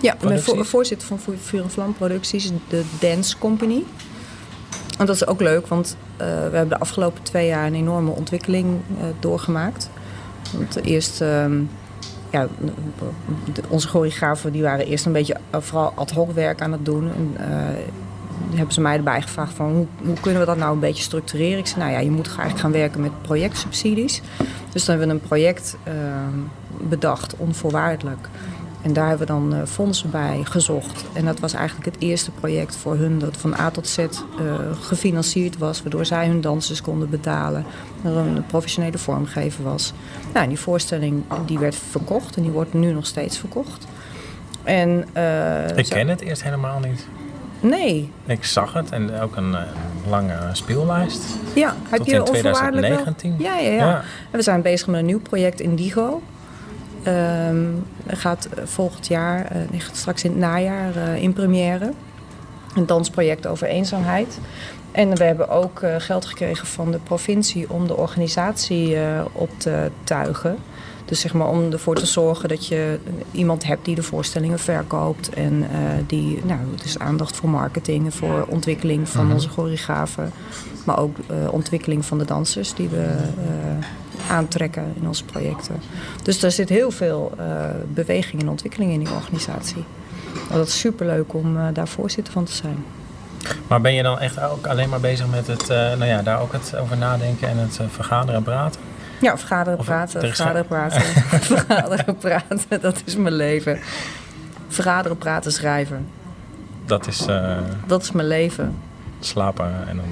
[0.01, 0.55] Ja, ik ben Producties?
[0.55, 3.83] voor, voorzitter van Vu- Vuur en Vlam Producties, de Dance Company.
[4.99, 8.11] En dat is ook leuk, want eh, we hebben de afgelopen twee jaar een enorme
[8.11, 9.91] ontwikkeling eh, doorgemaakt.
[10.57, 11.61] Want eerst, ehm,
[12.31, 12.49] ja,
[13.53, 16.85] de- onze choreografen die waren eerst een beetje eh, vooral ad hoc werk aan het
[16.85, 17.11] doen.
[17.15, 17.37] En,
[18.55, 21.59] hebben ze mij erbij gevraagd van hoe, hoe kunnen we dat nou een beetje structureren?
[21.59, 24.23] Ik zei, nou ja, je moet eigenlijk gaan werken met projectsubsidies.
[24.73, 26.39] Dus dan hebben we een project ehm,
[26.89, 28.29] bedacht, onvoorwaardelijk.
[28.83, 31.05] En daar hebben we dan uh, fondsen bij gezocht.
[31.13, 34.07] En dat was eigenlijk het eerste project voor hun dat van A tot Z uh,
[34.81, 35.83] gefinancierd was.
[35.83, 37.65] Waardoor zij hun dansers konden betalen.
[38.05, 39.93] Er een professionele vormgever was.
[40.35, 43.87] Nou, die voorstelling die werd verkocht en die wordt nu nog steeds verkocht.
[44.63, 47.07] En, uh, Ik ken het eerst helemaal niet.
[47.69, 48.13] Nee.
[48.27, 49.57] Ik zag het en ook een,
[50.09, 51.25] lange speellijst.
[51.55, 53.35] Ja, heb Tot je in 2019.
[53.39, 53.97] Ja, ja, ja, ja.
[54.31, 56.23] En we zijn bezig met een nieuw project Indigo.
[57.07, 61.93] Um, gaat volgend jaar, uh, straks in het najaar, uh, in première.
[62.75, 64.39] Een dansproject over eenzaamheid.
[64.93, 68.97] En we hebben ook geld gekregen van de provincie om de organisatie
[69.33, 70.59] op te tuigen.
[71.05, 72.99] Dus zeg maar om ervoor te zorgen dat je
[73.31, 75.29] iemand hebt die de voorstellingen verkoopt.
[75.29, 75.69] En uh,
[76.07, 80.33] die, nou, dus aandacht voor marketing en voor ontwikkeling van onze choreografen.
[80.85, 85.81] Maar ook uh, ontwikkeling van de dansers die we uh, aantrekken in onze projecten.
[86.23, 87.33] Dus er zit heel veel
[87.95, 89.85] beweging en ontwikkeling in die organisatie.
[90.51, 92.85] En dat is superleuk om daar voorzitter van te zijn.
[93.67, 96.53] Maar ben je dan echt ook alleen maar bezig met het, nou ja, daar ook
[96.53, 98.81] het over nadenken en het vergaderen en praten?
[99.21, 101.01] Ja, vergaderen, praten, vergaderen, praten.
[101.41, 103.79] vergaderen, praten, dat is mijn leven.
[104.69, 106.09] Vergaderen, praten, schrijven.
[106.87, 107.27] Dat is...
[107.29, 108.77] Uh, dat is mijn leven.
[109.21, 110.07] Slapen en dan,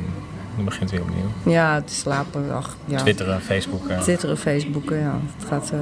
[0.57, 1.53] dan begint het weer opnieuw.
[1.53, 2.53] Ja, het is slapen.
[2.53, 2.99] Ach, ja.
[2.99, 4.01] Twitteren, Facebooken.
[4.01, 5.15] Twitteren, Facebooken, ja.
[5.39, 5.71] Het gaat...
[5.75, 5.81] Uh...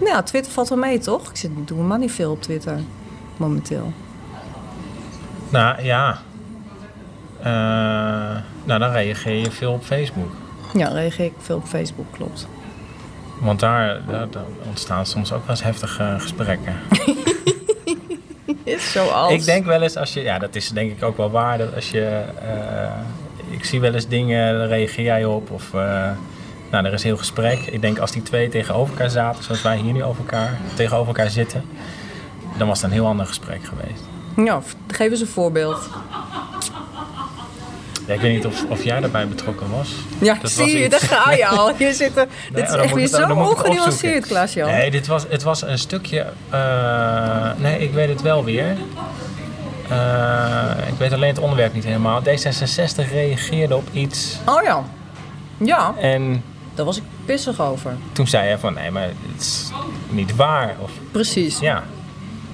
[0.00, 1.30] Nou, Twitter valt wel mee, toch?
[1.30, 2.78] Ik zit, doe maar niet veel op Twitter,
[3.36, 3.92] momenteel.
[5.48, 6.18] Nou, ja.
[7.38, 7.44] Uh,
[8.64, 10.30] nou, dan reageer je veel op Facebook.
[10.76, 12.46] Ja, reageer ik veel op Facebook, klopt.
[13.40, 14.28] Want daar, daar,
[14.66, 16.74] ontstaan soms ook wel eens heftige gesprekken.
[18.64, 19.32] is zoals.
[19.32, 21.74] Ik denk wel eens als je, ja, dat is denk ik ook wel waar, dat
[21.74, 22.92] als je, uh,
[23.50, 26.10] ik zie wel eens dingen, daar reageer jij op of, uh,
[26.70, 27.58] nou, er is heel gesprek.
[27.58, 31.06] Ik denk als die twee tegenover elkaar zaten, zoals wij hier nu over elkaar, tegenover
[31.06, 31.64] elkaar zitten,
[32.58, 34.02] dan was het een heel ander gesprek geweest.
[34.36, 35.88] Ja, geef eens een voorbeeld.
[38.06, 39.90] Ja, ik weet niet of, of jij daarbij betrokken was.
[40.18, 41.72] Ja, dat zie je, daar ga je al.
[41.78, 44.70] Je zit er, dit is echt weer zo ongenuanceerd, Klaas-Jan.
[44.70, 46.26] Nee, dit was, het was een stukje...
[46.52, 48.76] Uh, nee, ik weet het wel weer.
[49.90, 52.22] Uh, ik weet alleen het onderwerp niet helemaal.
[52.22, 54.38] D66 reageerde op iets.
[54.44, 54.84] Oh ja.
[55.56, 55.94] Ja.
[56.00, 56.42] En...
[56.74, 57.96] Daar was ik pissig over.
[58.12, 59.70] Toen zei hij van, nee, maar het is
[60.08, 60.76] niet waar.
[60.80, 61.58] Of, Precies.
[61.58, 61.82] Ja.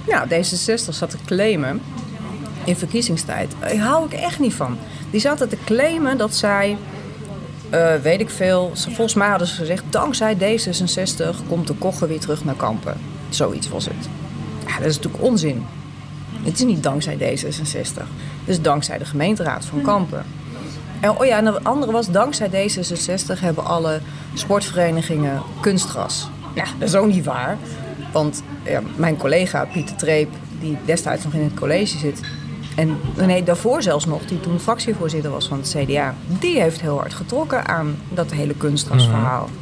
[0.07, 1.83] Ja, D66 zat te claimen
[2.65, 3.55] in verkiezingstijd.
[3.61, 4.79] Daar hou ik echt niet van.
[5.13, 6.77] Die zaten te claimen dat zij,
[7.75, 12.21] uh, weet ik veel, volgens mij hadden ze gezegd: dankzij D66 komt de kogger weer
[12.21, 12.97] terug naar Kampen.
[13.29, 14.09] Zoiets was het.
[14.67, 15.67] Ja, dat is natuurlijk onzin.
[16.43, 18.03] Het is niet dankzij D66.
[18.41, 20.25] Het is dankzij de gemeenteraad van Kampen.
[21.01, 24.01] En, oh ja, en de andere was dankzij D66 hebben alle
[24.35, 26.29] sportverenigingen kunstgras.
[26.55, 27.57] Ja, dat is ook niet waar.
[28.13, 28.43] Want
[28.97, 32.21] mijn collega Pieter Treep, die destijds nog in het college zit,
[32.77, 36.99] en nee, daarvoor zelfs nog, die toen fractievoorzitter was van het CDA, die heeft heel
[36.99, 39.47] hard getrokken aan dat hele kunstgrasverhaal.
[39.47, 39.61] Mm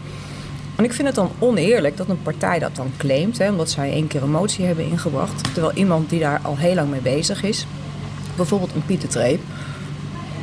[0.77, 3.93] En ik vind het dan oneerlijk dat een partij dat dan claimt, hè, omdat zij
[3.93, 7.43] één keer een motie hebben ingebracht, terwijl iemand die daar al heel lang mee bezig
[7.43, 7.67] is,
[8.37, 9.41] bijvoorbeeld een Pieter Treep,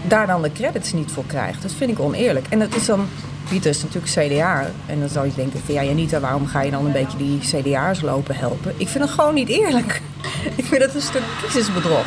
[0.07, 1.61] daar dan de credits niet voor krijgt.
[1.61, 2.45] Dat vind ik oneerlijk.
[2.49, 3.07] En dat is dan,
[3.49, 4.69] Pieter is natuurlijk CDA.
[4.85, 7.39] En dan zou je denken van ja Janita, waarom ga je dan een beetje die
[7.39, 8.73] CDA's lopen helpen?
[8.77, 10.01] Ik vind het gewoon niet eerlijk.
[10.61, 12.05] ik vind het een stuk kiezelsbedrog.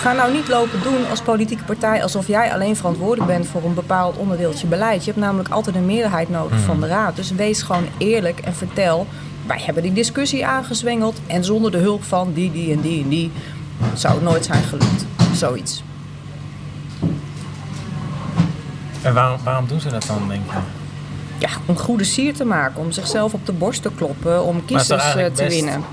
[0.00, 3.74] Ga nou niet lopen doen als politieke partij alsof jij alleen verantwoordelijk bent voor een
[3.74, 5.04] bepaald onderdeeltje beleid.
[5.04, 7.16] Je hebt namelijk altijd een meerderheid nodig van de raad.
[7.16, 9.06] Dus wees gewoon eerlijk en vertel.
[9.46, 13.08] Wij hebben die discussie aangezwengeld en zonder de hulp van die, die en die en
[13.08, 13.32] die
[13.94, 15.04] zou het nooit zijn gelukt.
[15.32, 15.82] Zoiets.
[19.02, 20.58] En waarom, waarom doen ze dat dan, denk je?
[21.38, 25.14] Ja, om goede sier te maken, om zichzelf op de borst te kloppen, om kiezers
[25.14, 25.84] eh, te winnen.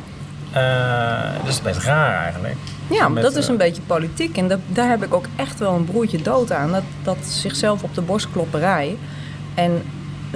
[0.55, 2.55] Uh, dat is best raar eigenlijk.
[2.87, 4.37] Ja, dat is een beetje politiek.
[4.37, 6.71] En dat, daar heb ik ook echt wel een broertje dood aan.
[6.71, 8.97] Dat, dat zichzelf op de borstklopperij.
[9.53, 9.81] En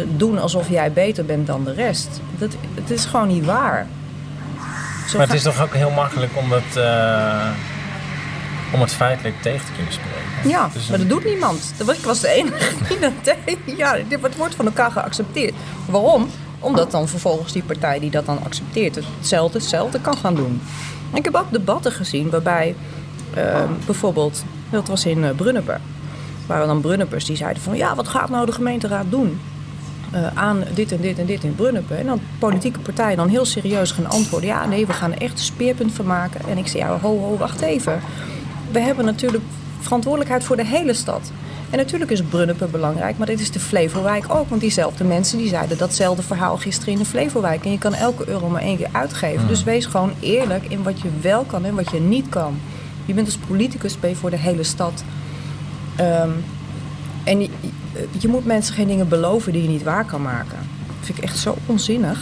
[0.05, 2.21] doen alsof jij beter bent dan de rest.
[2.37, 3.87] Dat, het is gewoon niet waar.
[5.07, 7.49] Zo maar het is toch ook heel makkelijk om het, uh,
[8.73, 10.49] om het feitelijk tegen te kunnen spreken.
[10.49, 11.73] Ja, maar dat doet niemand.
[11.87, 13.57] Ik was de enige die dat deed.
[13.77, 15.53] Ja, dit wordt van elkaar geaccepteerd.
[15.85, 16.29] Waarom?
[16.59, 18.95] Omdat dan vervolgens die partij die dat dan accepteert...
[18.95, 20.61] hetzelfde, hetzelfde kan gaan doen.
[21.13, 22.75] Ik heb ook debatten gezien waarbij
[23.37, 25.79] uh, bijvoorbeeld, dat was in uh, Brunneper,
[26.45, 29.39] waren dan Brunnepers die zeiden van ja, wat gaat nou de gemeenteraad doen?
[30.13, 31.97] Uh, aan dit en dit en dit in Brunneper.
[31.97, 35.31] En dan politieke partijen dan heel serieus gaan antwoorden: ja, nee, we gaan er echt
[35.31, 36.41] een speerpunt van maken.
[36.47, 37.99] En ik zei: ja, ho, ho, wacht even.
[38.71, 39.43] We hebben natuurlijk
[39.79, 41.31] verantwoordelijkheid voor de hele stad.
[41.69, 44.49] En natuurlijk is Brunnepen belangrijk, maar dit is de Flevowijk ook.
[44.49, 47.65] Want diezelfde mensen die zeiden datzelfde verhaal gisteren in de Flevowijk.
[47.65, 49.41] En je kan elke euro maar één keer uitgeven.
[49.41, 49.47] Mm.
[49.47, 52.59] Dus wees gewoon eerlijk in wat je wel kan en wat je niet kan.
[53.05, 55.03] Je bent als politicus ben je voor de hele stad.
[55.95, 56.29] Ehm,
[57.23, 57.41] en
[58.19, 60.57] je, moet mensen geen dingen beloven die je niet waar kan maken.
[60.87, 62.19] Dat vind ik echt zo onzinnig.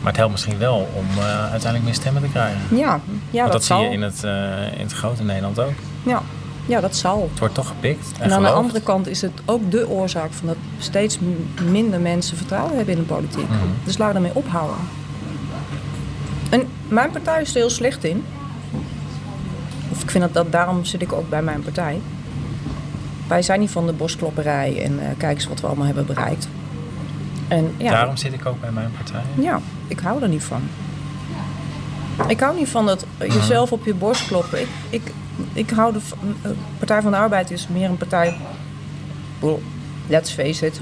[0.00, 2.76] Maar het helpt misschien wel om eh, uiteindelijk meer stemmen te krijgen.
[2.76, 3.84] Ja, ja Want dat, dat, zie zal.
[3.84, 5.72] je in het, eh, in het grote Nederland ook.
[6.02, 6.22] Ja.
[6.70, 7.28] Ja, dat zal.
[7.30, 10.32] Het wordt toch gepikt en, En aan de andere kant is het ook de oorzaak
[10.32, 11.18] van dat steeds
[11.70, 13.48] minder mensen vertrouwen hebben in de politiek.
[13.48, 13.58] Mhm.
[13.84, 14.76] Dus laten we ermee ophouden.
[16.50, 18.24] En mijn partij is er heel slecht in.
[19.90, 22.00] Of ik vind dat, dat daarom zit ik ook bij mijn partij.
[23.26, 26.48] Wij zijn niet van de borstklopperij en eh, kijk eens wat we allemaal hebben bereikt.
[27.48, 29.22] En ja, Daarom zit ik ook bij mijn partij.
[29.40, 30.62] ja, ik hou er niet van.
[32.26, 34.60] Ik hou niet van dat eh, jezelf op je borst kloppen.
[34.60, 35.02] Ik, ik,
[35.52, 36.00] ik hou de
[36.42, 38.36] eh, Partij van de Arbeid is meer een partij.
[40.06, 40.80] Let's face it.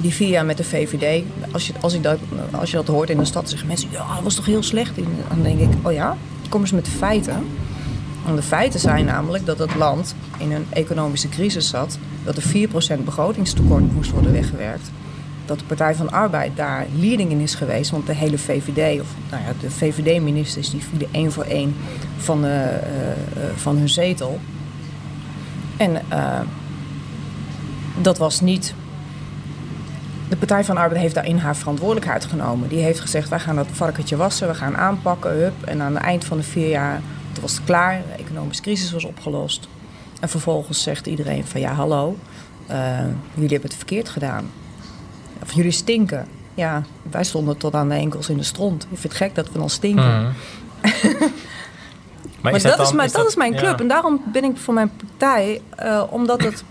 [0.00, 1.24] Die vier jaar met de VVD.
[1.52, 2.18] Als je, als, ik dat,
[2.50, 4.96] als je dat hoort in de stad, zeggen mensen: Ja, dat was toch heel slecht.
[5.28, 6.16] Dan denk ik: Oh ja,
[6.48, 7.46] kom eens met de feiten.
[8.26, 11.98] En de feiten zijn namelijk dat het land in een economische crisis zat.
[12.24, 12.68] Dat er
[13.00, 14.90] 4% begrotingstekort moest worden weggewerkt
[15.46, 17.90] dat de Partij van Arbeid daar leading in is geweest.
[17.90, 21.74] Want de hele VVD, of nou ja, de VVD-ministers, die vielen één voor één
[22.16, 23.16] van, eh, eh, eh,
[23.56, 24.40] van hun zetel.
[25.76, 26.02] En
[28.00, 28.74] dat was niet.
[30.28, 32.68] De Partij van Arbeid heeft daarin haar verantwoordelijkheid genomen.
[32.68, 35.30] Die heeft gezegd: wij gaan dat varkentje wassen, we gaan aanpakken.
[35.30, 35.64] Hup.
[35.64, 37.00] En aan het eind van de vier jaar
[37.32, 39.68] toen was het klaar, de economische crisis was opgelost.
[40.20, 42.16] En vervolgens zegt iedereen: van ja, hallo,
[43.34, 44.50] jullie hebben het verkeerd gedaan.
[45.42, 46.26] Of jullie stinken.
[46.54, 48.82] Ja, wij stonden tot aan de enkels in de stront.
[48.82, 50.34] Ik vind het gek dat we dan stinken.
[52.40, 53.58] Maar is dat, dan- is mijn, dat, is mijn ja.
[53.58, 53.80] club.
[53.80, 55.60] En daarom ben ik voor mijn partij.
[55.76, 56.64] eh, omdat het...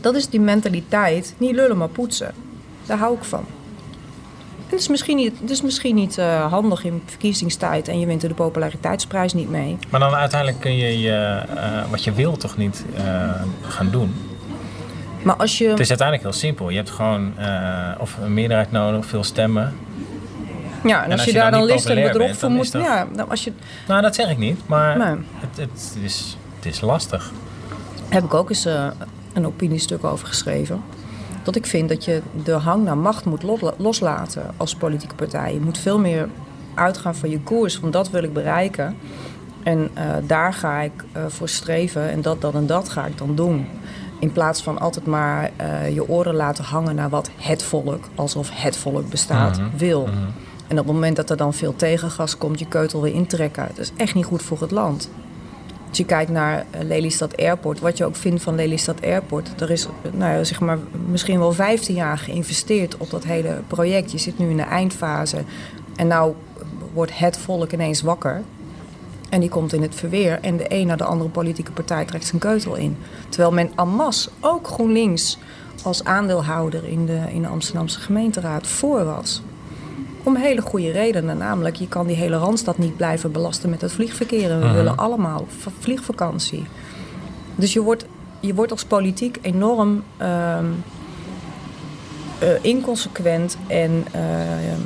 [0.00, 1.34] Dat is die mentaliteit.
[1.38, 2.34] Niet lullen, maar poetsen.
[2.86, 3.38] Daar hou ik van.
[3.38, 7.88] En het is misschien niet, het is misschien niet eh, handig in verkiezingstijd...
[7.88, 9.78] en je wint er de populariteitsprijs niet mee.
[9.90, 12.84] Maar dan uiteindelijk kun je, je eh, wat je wil toch niet
[13.62, 14.14] gaan doen.
[15.28, 15.68] Maar als je...
[15.68, 16.68] Het is uiteindelijk heel simpel.
[16.70, 19.74] Je hebt gewoon eh, of een meerderheid nodig, veel stemmen.
[20.84, 22.72] ja, en als, als je je daar dan dan list en bedrog voor moet...
[22.72, 23.52] dat- Ja, nou, als je...
[23.88, 25.16] Nou, dat zeg ik niet, maar Nee.
[25.34, 27.30] het, het, is, het is lastig.
[28.08, 28.86] heb ik ook eens eh,
[29.32, 30.80] een opiniestuk over geschreven.
[31.42, 35.52] Dat ik vind dat je de hang naar macht moet lo- loslaten als politieke partij.
[35.54, 36.28] Je moet veel meer
[36.74, 38.96] uitgaan van je koers, van dat wil ik bereiken.
[39.62, 40.92] En eh, daar ga ik
[41.28, 43.66] voor streven en dat, dat en dat ga ik dan doen.
[44.18, 48.50] In plaats van altijd maar eh, je oren laten hangen naar wat het volk, alsof
[48.52, 49.76] het volk bestaat, Mhm.
[49.76, 50.02] wil.
[50.06, 50.16] Mhm.
[50.68, 53.66] En op het moment dat er dan veel tegengas komt, je keutel weer intrekken.
[53.68, 55.10] Dat is echt niet goed voor het land.
[55.88, 59.60] Als je kijkt naar eh, Lelystad Airport, wat je ook vindt van Lelystad Airport.
[59.60, 64.12] Er is nou ja, zeg maar, misschien wel 15 jaar geïnvesteerd op dat hele project.
[64.12, 65.36] Je zit nu in de eindfase.
[65.96, 66.34] En nou
[66.92, 68.42] wordt het volk ineens wakker.
[69.28, 70.38] En die komt in het verweer.
[70.42, 72.96] En de een naar de andere politieke partij trekt zijn keutel in.
[73.28, 75.38] Terwijl men en masse, ook GroenLinks,
[75.82, 79.42] als aandeelhouder in de, in de Amsterdamse gemeenteraad voor was.
[80.22, 81.38] Om hele goede redenen.
[81.38, 84.50] Namelijk, je kan die hele Randstad niet blijven belasten met het vliegverkeer.
[84.50, 84.74] En we Mhm.
[84.74, 85.46] willen allemaal
[85.78, 86.64] vliegvakantie.
[87.54, 88.04] Dus je wordt,
[88.40, 90.64] je wordt als politiek enorm ehm,
[92.38, 93.56] eh, inconsequent.
[93.66, 94.76] En, eh, eh,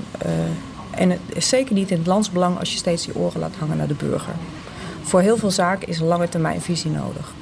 [0.94, 3.76] en het is zeker niet in het landsbelang als je steeds die oren laat hangen
[3.76, 4.34] naar de burger.
[5.02, 7.32] Voor heel veel zaken is een lange termijn visie nodig.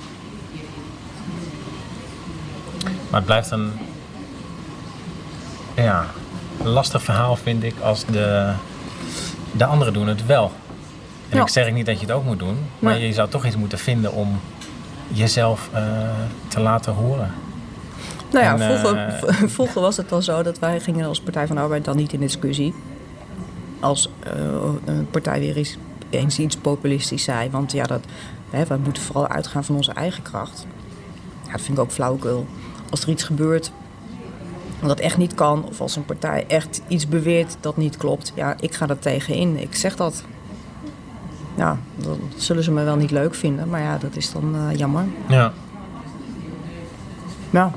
[3.11, 3.73] Maar het blijft een,
[5.75, 6.07] ja,
[6.63, 8.53] lastig verhaal, vind ik, als de,
[9.53, 10.53] de anderen doen het wel.
[11.29, 11.43] En Ja.
[11.43, 13.79] ik zeg niet dat je het ook moet doen, maar je zou toch iets moeten
[13.79, 14.41] vinden om
[15.09, 15.83] jezelf eh,
[16.49, 17.31] te laten horen.
[18.33, 19.19] Nou ja, En, eh, vroeger,
[19.57, 22.13] vroeger was het dan zo dat wij gingen als Partij van de Arbeid dan niet
[22.13, 22.75] in discussie.
[23.81, 24.33] Als eh,
[24.85, 25.77] een partij weer eens,
[26.11, 27.51] eens iets populistisch zei.
[27.51, 28.05] Want ja, dat,
[28.51, 30.67] hè, wij moeten vooral uitgaan van onze eigen kracht.
[31.45, 32.47] Ja, dat vind ik ook flauwekul.
[32.91, 33.73] Als er iets gebeurt
[34.89, 35.65] dat echt niet kan...
[35.65, 38.33] of als een partij echt iets beweert dat niet klopt...
[38.35, 39.61] ja, ik ga er tegenin.
[39.61, 40.25] Ik zeg dat.
[41.55, 43.69] Nou, dan zullen ze me wel niet leuk vinden.
[43.69, 45.05] Maar ja, dat is dan eh, jammer.
[45.29, 45.53] Ja.
[47.51, 47.73] Nou,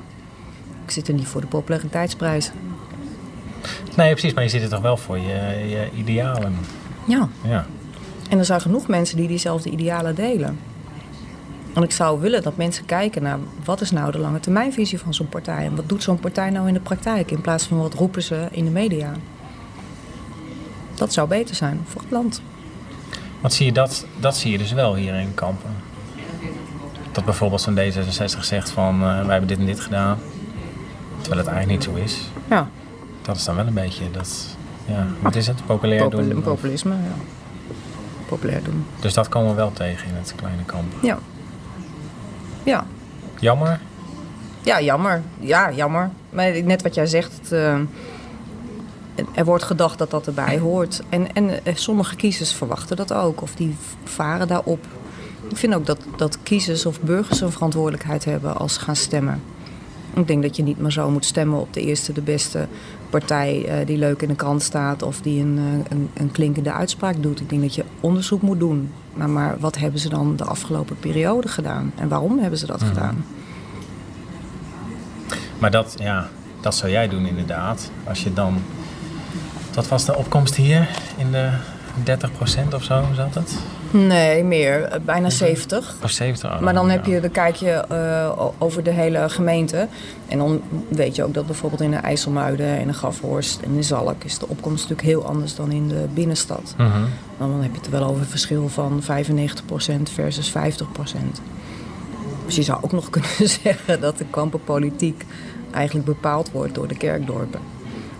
[0.85, 2.51] ik zit er niet voor de populariteitsprijs.
[3.95, 6.55] Nee, precies, maar je zit er toch wel voor je, je idealen.
[7.07, 7.65] Ja, Ja.
[8.29, 10.59] en er zijn genoeg mensen die diezelfde idealen delen.
[11.73, 15.13] En ik zou willen dat mensen kijken naar wat is nou de lange termijnvisie van
[15.13, 15.65] zo'n partij.
[15.65, 18.47] En wat doet zo'n partij nou in de praktijk in plaats van wat roepen ze
[18.51, 19.11] in de media.
[20.95, 22.41] Dat zou beter zijn voor het land.
[23.41, 25.69] Want zie je dat, dat zie je dus wel hier in Kampen.
[27.11, 30.17] dat bijvoorbeeld zo'n D66 zegt van eh, wij hebben dit en dit gedaan.
[31.21, 32.21] Terwijl het eigenlijk niet zo is.
[32.49, 32.69] Ja,
[33.23, 34.45] Dat is dan wel een beetje dat,
[34.85, 35.65] ja, wat is het?
[35.65, 36.41] Populair popul- doen.
[36.41, 36.93] populisme.
[36.93, 37.23] Ja.
[38.27, 38.85] Populair doen.
[38.99, 40.93] Dus dat komen we wel tegen in het kleine kamp.
[41.01, 41.17] Ja.
[42.63, 42.85] Ja.
[43.39, 43.79] Jammer.
[44.61, 45.21] Ja, jammer.
[45.39, 46.09] Ja, jammer.
[46.29, 47.75] Maar net wat jij zegt, het, eh,
[49.33, 51.01] er wordt gedacht dat dat erbij hoort.
[51.09, 54.85] En, en eh, sommige kiezers verwachten dat ook, of die varen daarop.
[55.49, 59.41] Ik vind ook dat, dat kiezers of burgers een verantwoordelijkheid hebben als ze gaan stemmen.
[60.15, 62.67] Ik denk dat je niet maar zo moet stemmen op de eerste, de beste
[63.09, 66.71] partij eh, die leuk in de krant staat of die een, eh, een, een klinkende
[66.71, 67.41] uitspraak doet.
[67.41, 68.91] Ik denk dat je onderzoek moet doen.
[69.13, 71.91] Maar, maar wat hebben ze dan de afgelopen periode gedaan?
[71.95, 72.87] En waarom hebben ze dat Mhm.
[72.89, 73.25] gedaan?
[75.59, 76.29] Maar dat, ja,
[76.61, 77.91] dat zou jij doen inderdaad.
[78.03, 78.57] Als je dan...
[79.73, 80.89] Wat was de opkomst hier?
[81.17, 81.49] In de
[82.03, 83.55] 30% of zo zat het?
[83.93, 84.83] Nee, meer.
[84.83, 85.95] Eh, Bijna 70.
[86.03, 86.51] Of 70?
[86.53, 89.87] Oh, Maar dan heb je, dan kijk je eh, over de hele gemeente.
[90.27, 93.83] En dan weet je ook dat bijvoorbeeld in de IJsselmuiden en de Grafhorst en de
[93.83, 96.73] Zalk is de opkomst natuurlijk heel anders dan in de binnenstad.
[96.77, 97.01] Mhm.
[97.37, 100.53] Dan heb je het wel over een verschil van 95% versus 50%.
[102.45, 103.29] Dus je zou ook nog kunnen
[103.63, 105.25] zeggen dat de kampenpolitiek
[105.71, 107.59] eigenlijk bepaald wordt door de kerkdorpen.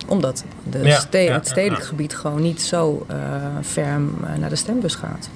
[0.08, 3.16] Omdat de Ja, ste- ja, het stedelijk gebied gewoon niet zo eh,
[3.62, 5.30] ferm naar de stembus gaat.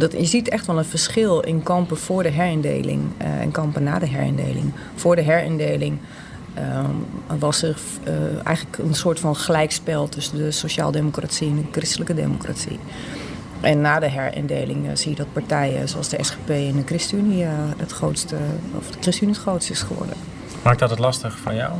[0.00, 3.82] Dat, je ziet echt wel een verschil in kampen voor de herindeling eh, en kampen
[3.82, 4.72] na de herindeling.
[4.94, 5.98] Voor de herindeling
[6.54, 6.90] ehm,
[7.38, 8.14] was er eh,
[8.46, 12.78] eigenlijk een soort van gelijkspel tussen de sociaaldemocratie en de christelijke democratie.
[13.60, 17.44] En na de herindeling eh, zie je dat partijen zoals de SGP en de ChristenUnie
[17.76, 18.36] het grootste,
[18.78, 20.16] of de ChristenUnie het grootste is geworden.
[20.62, 21.72] Maakt dat het lastig van jou?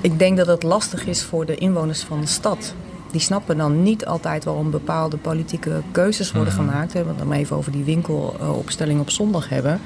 [0.00, 2.74] Ik denk dat het lastig is voor de inwoners van de stad.
[3.10, 6.62] Die snappen dan niet altijd waarom bepaalde politieke keuzes worden Mhm.
[6.64, 6.92] gemaakt.
[6.92, 7.04] Hè.
[7.04, 9.80] Want dan even over die winkelopstelling op zondag hebben.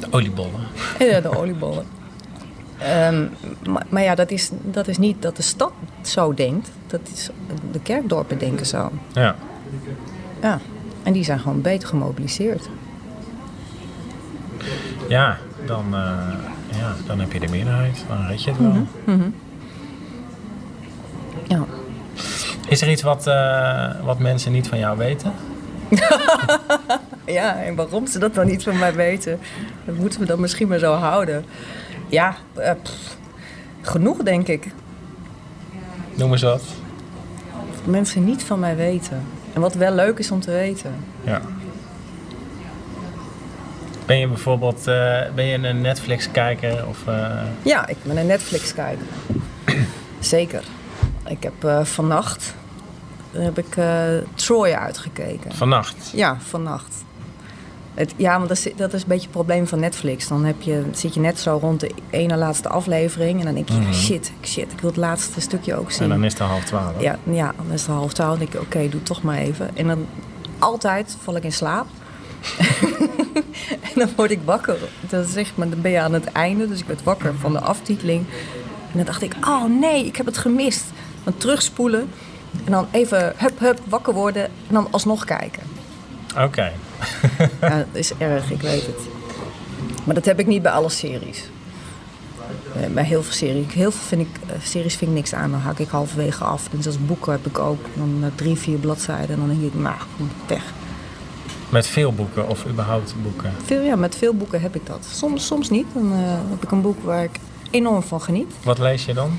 [0.00, 0.60] De oliebollen.
[0.98, 1.84] En ja, de oliebollen.
[2.78, 3.24] Ehm,
[3.70, 5.72] maar, maar ja, dat is, dat is niet dat de stad
[6.02, 6.70] zo denkt.
[6.86, 7.28] Dat is,
[7.72, 8.90] de kerkdorpen denken zo.
[9.12, 9.36] Ja.
[10.42, 10.58] Ja.
[11.02, 12.68] En die zijn gewoon beter gemobiliseerd.
[15.08, 16.34] Ja, dan, eh,
[16.78, 18.04] ja, dan heb je de meerderheid.
[18.08, 18.86] Dan red je het wel.
[19.04, 19.28] Mhm.
[21.48, 21.64] Ja.
[22.72, 25.32] Is er iets wat, eh, wat mensen niet van jou weten?
[27.26, 29.38] ja, en waarom ze dat dan niet van mij weten,
[29.84, 31.44] dat moeten we dan misschien maar zo houden.
[32.08, 33.16] Ja, eh, pff,
[33.80, 34.66] genoeg denk ik.
[36.14, 36.62] Noem eens wat.
[37.74, 39.22] Wat mensen niet van mij weten.
[39.52, 40.94] En wat wel leuk is om te weten.
[41.24, 41.40] Ja.
[44.06, 46.86] Ben je bijvoorbeeld eh, ben je een Netflix-kijker?
[46.88, 46.98] Of,
[47.62, 49.06] Ja, ik ben een Netflix kijker.
[50.20, 50.62] Zeker.
[51.26, 52.54] Ik heb vannacht
[53.32, 54.02] heb ik, eh,
[54.34, 55.52] Troy uitgekeken.
[55.54, 56.10] vannacht?
[56.14, 56.94] Ja, vannacht.
[57.94, 60.28] Het, ja, want dat is, dat is een beetje het probleem van Netflix.
[60.28, 63.38] Dan heb je, zit je net zo rond de ene laatste aflevering.
[63.38, 63.92] En dan denk je, Mhm.
[63.92, 66.02] shit, shit, ik wil het laatste stukje ook zien.
[66.02, 67.00] En dan is het half twaalf.
[67.00, 68.38] Ja, ja, dan is het half twaalf.
[68.38, 69.76] Dan denk ik, oké, doe het toch maar even.
[69.76, 70.06] En dan
[70.58, 71.86] altijd val ik in slaap.
[73.82, 74.76] en dan word ik wakker.
[75.08, 76.68] Dan, zeg maar, dan ben je aan het einde.
[76.68, 78.24] Dus ik werd wakker van de aftiteling.
[78.90, 80.84] En dan dacht ik, oh nee, ik heb het gemist.
[81.24, 82.08] Dan terugspoelen.
[82.64, 84.44] En dan even hup, hup, wakker worden.
[84.44, 85.62] En dan alsnog kijken.
[86.38, 86.72] Oké.
[87.60, 88.98] Ja, dat is erg, ik weet het.
[90.04, 91.44] Maar dat heb ik niet bij alle series.
[92.80, 93.74] Eh, Bij heel veel series.
[93.74, 95.50] Heel veel vind ik, eh, series vind ik niks aan.
[95.50, 96.68] Dan hak ik halverwege af.
[96.72, 97.80] En zoals boeken heb ik ook.
[97.94, 99.30] Dan eh, drie, vier bladzijden.
[99.30, 99.96] En dan denk ik, nou,
[100.46, 100.62] weg.
[101.68, 103.52] Met veel boeken of überhaupt boeken?
[103.64, 105.06] Veel, ja, met veel boeken heb ik dat.
[105.12, 105.86] Soms, soms niet.
[105.94, 106.18] Dan eh,
[106.50, 107.38] heb ik een boek waar ik
[107.70, 108.52] enorm van geniet.
[108.64, 109.38] Wat lees je dan?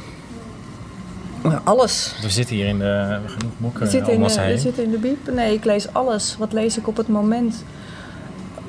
[1.64, 2.16] Alles.
[2.22, 4.98] We zitten hier in de genoeg boeken We zitten, in, de, we zitten in de
[4.98, 5.32] biep.
[5.32, 6.36] Nee, ik lees alles.
[6.40, 7.64] Wat lees ik op het moment?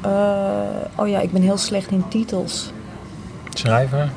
[0.01, 0.11] Eh,
[0.97, 2.71] oh ja, ik ben heel slecht in titels.
[3.55, 4.11] Schrijver?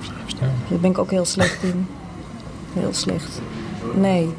[0.00, 0.48] Schrijfster?
[0.68, 1.86] Daar ben ik ook heel slecht in.
[2.72, 3.40] Heel slecht.
[3.94, 4.30] Nee.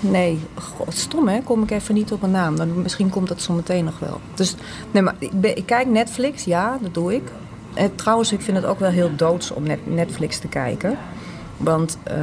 [0.00, 0.38] Nee.
[0.54, 2.56] God, stom hè, kom ik even niet op mijn naam.
[2.56, 4.20] Dan, misschien komt dat zo meteen nog wel.
[4.34, 4.54] Dus,
[4.90, 7.22] nee, maar ik, ben- ik kijk Netflix, ja, dat doe ik.
[7.74, 10.98] En trouwens, ik vind het ook wel heel doods om net, Netflix te kijken.
[11.62, 12.16] Want eh,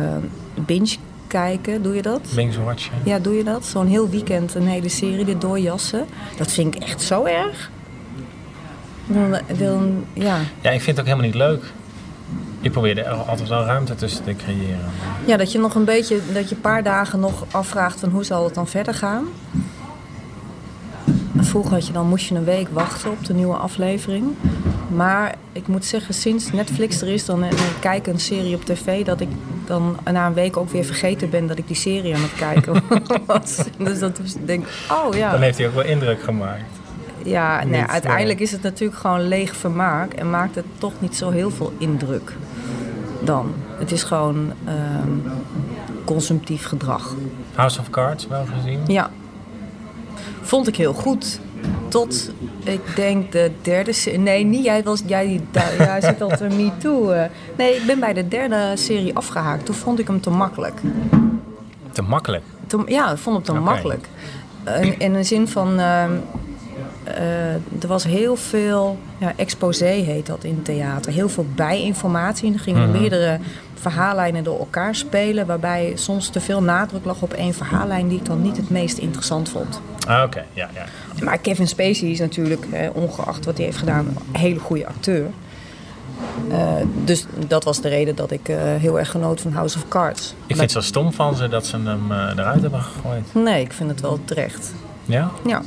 [0.54, 0.96] binge
[1.28, 2.22] kijken, doe je dat?
[2.36, 2.94] Binge watchen?
[3.04, 3.66] Ja, doe je dat?
[3.66, 6.06] Zo'n heel weekend een hele serie er doorjassen.
[6.38, 7.72] Dat vind ik echt zo erg.
[9.08, 10.38] Dan, dan, ja.
[10.62, 11.64] Ja, ik vind het ook helemaal niet leuk.
[12.62, 14.80] Ik probeer er altijd wel ruimte tussen te creëren.
[15.26, 18.24] Ja, dat je nog een beetje, dat je een paar dagen nog afvraagt van hoe
[18.24, 19.26] zal het dan verder gaan.
[21.38, 24.26] Vroeger had je dan, moest je een week wachten op de nieuwe aflevering.
[24.90, 28.66] Maar ik moet zeggen, sinds Netflix er is, dan en ik kijk een serie op
[28.66, 29.30] tv, dat ik
[29.66, 32.84] dan na een week ook weer vergeten ben dat ik die serie aan het kijken
[33.26, 33.58] was.
[33.78, 35.32] dus dat denk ik, oh ja.
[35.32, 36.72] Dan heeft hij ook wel indruk gemaakt.
[37.24, 41.16] ja, nee, uiteindelijk eh, is het natuurlijk gewoon leeg vermaak en maakt het toch niet
[41.16, 42.34] zo heel veel indruk
[43.22, 43.54] dan.
[43.78, 45.34] Het is gewoon ehm,
[46.06, 47.16] consumptief gedrag.
[47.54, 48.80] House of Cards wel gezien?
[48.88, 49.10] Ja,
[50.42, 51.40] vond ik heel goed.
[51.88, 52.32] Tot,
[52.64, 54.20] ik denk, de derde serie.
[54.20, 54.84] Nee, niet jij.
[54.84, 57.10] Was, jij, daar- jij zit al te me too.
[57.12, 57.24] eh.
[57.58, 59.66] Nee, ik ben bij de derde serie afgehaakt.
[59.66, 60.82] Toen vond ik hem te makkelijk.
[61.92, 62.44] Te makkelijk.
[62.68, 64.08] Te- ja, ik vond hem te makkelijk.
[64.82, 65.80] In, in de zin van...
[65.80, 66.12] ehm,
[67.16, 68.98] eh, er was heel veel...
[69.18, 71.12] Ja, exposé heet dat in theater.
[71.12, 72.48] Heel veel bijinformatie.
[72.48, 73.00] En er gingen Mhm.
[73.00, 73.40] meerdere
[73.74, 75.46] verhaallijnen door elkaar spelen...
[75.46, 78.08] waarbij soms te veel nadruk lag op één verhaallijn...
[78.08, 79.82] die ik dan niet het meest interessant vond.
[80.08, 80.86] Ah, Oké, ja, ja.
[81.24, 85.26] Maar Kevin Spacey is natuurlijk, eh, ongeacht wat hij heeft gedaan, een hele goede acteur.
[86.52, 86.58] Eh,
[87.04, 90.30] dus dat was de reden dat ik eh, heel erg genoot van House of Cards.
[90.48, 93.34] Ik vind het zo stom van ze dat ze hem eruit hebben gegooid.
[93.34, 94.74] Nee, ik vind het wel terecht.
[95.06, 95.32] Ja?
[95.46, 95.62] Ja.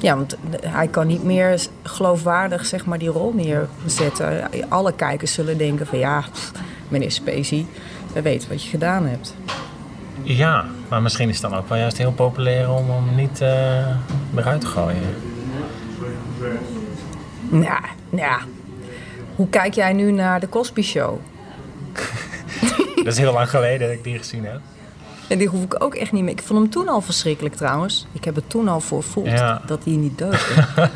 [0.00, 4.50] Ja, want hij kan niet meer geloofwaardig zeg maar, die rol neerzetten.
[4.68, 6.24] Alle kijkers zullen denken van ja,
[6.88, 7.66] meneer Spacey,
[8.12, 9.34] we weten wat je gedaan hebt.
[10.22, 13.96] Ja, maar misschien is het dan ook wel juist heel populair om hem niet eh,
[14.36, 15.02] eruit te gooien.
[17.48, 18.38] Nou, ja.
[19.36, 21.18] Hoe kijk jij nu naar de Cosby Show?
[22.96, 24.60] Dat is heel lang geleden dat ik die gezien heb.
[25.28, 26.32] En die hoef ik ook echt niet meer.
[26.32, 28.06] Ik vond hem toen al verschrikkelijk trouwens.
[28.12, 29.62] Ik heb het toen al voor voeld Ja.
[29.66, 30.62] dat hij niet deugde.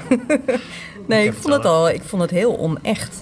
[1.06, 1.88] nee, ik, vond het al.
[1.88, 3.20] Ik vond het heel onecht.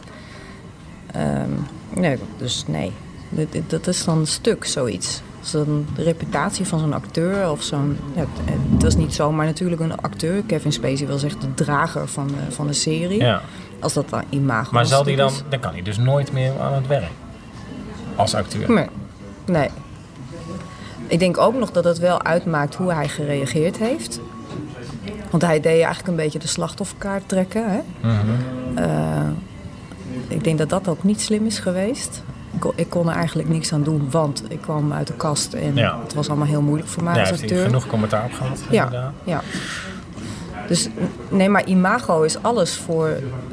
[1.13, 1.51] Ehm,
[1.95, 2.93] nee, dus nee.
[3.29, 5.21] Dit- Dat is dan een stuk, zoiets.
[5.41, 7.99] Zo'n de reputatie van zo'n acteur of zo'n...
[8.15, 8.25] Ja,
[8.73, 10.43] het is niet zomaar natuurlijk een acteur.
[10.43, 13.21] Kevin Spacey was echt de drager van, de- van de serie.
[13.23, 13.41] Ja.
[13.81, 16.73] Als dat dan imago Maar zal die dan, dan kan hij dus nooit meer aan
[16.73, 17.11] het werk.
[18.17, 18.73] Als acteur.
[18.73, 18.87] Nee.
[19.47, 19.69] nee.
[21.07, 24.21] Ik denk ook nog dat het wel uitmaakt hoe hij gereageerd heeft.
[25.31, 27.65] Want hij deed eigenlijk een beetje de slachtofferkaart trekken.
[27.71, 27.81] Hè?
[28.75, 29.29] Eh,
[30.29, 32.23] ik denk dat dat ook niet slim is geweest.
[32.53, 35.53] Ik kon, ik kon er eigenlijk niks aan doen, want ik kwam uit de kast
[35.55, 35.99] en Ja.
[36.03, 37.65] het was allemaal heel moeilijk voor mij Ja, als heeft acteur.
[37.65, 38.61] genoeg commentaar op gehad?
[38.71, 39.13] Ja, inderdaad?
[39.25, 39.43] ja.
[40.69, 40.89] Dus
[41.29, 43.11] nee, maar imago is alles voor,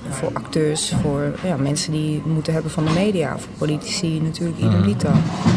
[0.09, 4.83] voor acteurs, voor ja, mensen die moeten hebben van de media, voor politici natuurlijk idem
[4.83, 5.09] dito.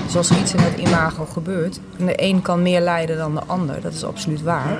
[0.04, 3.34] Dus als er iets in het imago gebeurt, en de een kan meer lijden dan
[3.34, 4.78] de ander, dat is absoluut waar.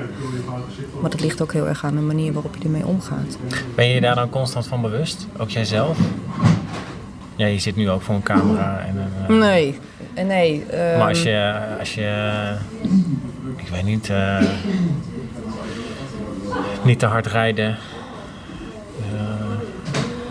[1.01, 3.37] Maar dat ligt ook heel erg aan de manier waarop je ermee omgaat.
[3.75, 5.27] Ben je je daar dan constant van bewust?
[5.39, 5.99] Ook jijzelf?
[7.37, 8.85] Ja, je zit nu ook voor een camera.
[8.87, 9.79] En, een, eh, Nee,
[10.27, 10.65] nee.
[10.71, 12.53] ehm, Maar als je, als je,
[13.57, 14.39] ik weet niet, eh,
[16.83, 17.77] niet te hard rijden.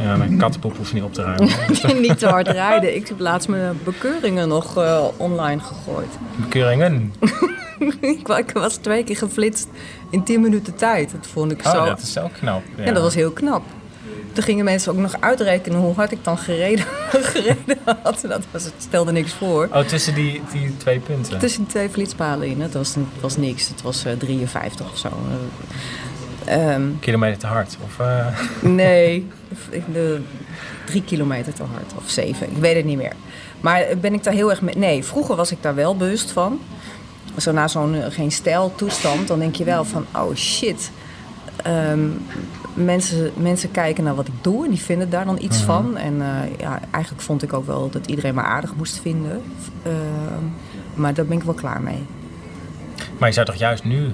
[0.05, 2.01] Eh, ja, mijn kattenpoep hoeft niet op te ruimen.
[2.07, 2.95] niet te hard rijden.
[2.95, 6.09] Ik heb laatst mijn bekeuringen nog eh, online gegooid.
[6.35, 7.13] Bekeuringen.
[8.01, 9.67] ik wa- ik was twee keer geflitst
[10.09, 11.11] in 10 minuten tijd.
[11.11, 11.85] Dat vond ik Oh, zo.
[11.85, 12.61] dat is ook knap.
[12.77, 12.83] Ja.
[12.83, 13.63] Ja, dat was heel knap.
[14.33, 16.85] Toen gingen mensen ook nog uitrekenen hoe hard ik dan gereden,
[17.33, 18.21] gereden had.
[18.27, 19.69] Dat was, het stelde niks voor.
[19.73, 21.39] Oh, tussen die, die twee punten.
[21.39, 22.61] Tussen die twee flitspalen in.
[22.61, 23.67] Het was, het was niks.
[23.67, 25.09] Het was eh, 53 of zo.
[26.45, 27.77] Ehm, Kilometer te hard.
[27.83, 28.27] Of, eh,
[28.81, 29.27] nee,
[29.93, 30.21] de,
[30.85, 31.93] drie kilometer te hard.
[31.97, 32.51] Of zeven.
[32.51, 33.13] Ik weet het niet meer.
[33.61, 34.75] Maar ben ik daar heel erg mee...
[34.77, 36.59] Nee, vroeger was ik daar wel bewust van.
[37.37, 40.05] Zo na zo'n eh, geen stijl toestand, dan denk je wel van...
[40.13, 40.91] Oh shit,
[41.65, 42.09] Ehm,
[42.73, 45.97] mensen, mensen kijken naar wat ik doe en die vinden daar dan iets van.
[45.97, 49.41] En eh, ja, eigenlijk vond ik ook wel dat iedereen me aardig moest vinden.
[49.83, 50.43] Ehm,
[50.93, 52.03] maar daar ben ik wel klaar mee.
[53.17, 54.11] maar je zou toch juist nu,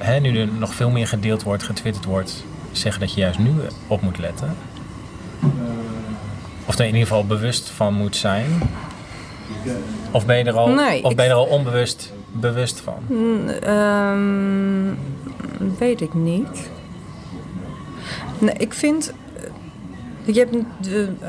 [0.00, 3.52] hè, nu er nog veel meer gedeeld wordt, getwitterd wordt, zeggen dat je juist nu
[3.86, 4.56] op moet letten?
[6.66, 8.46] Of er in ieder geval bewust van moet zijn?
[10.10, 12.98] Of ben je er al, Nee, of ben je er al onbewust bewust van?
[13.62, 14.94] Ehm,
[15.78, 16.70] weet ik niet.
[18.38, 19.12] Nee, ik vind.
[20.24, 21.28] Je hebt de eh,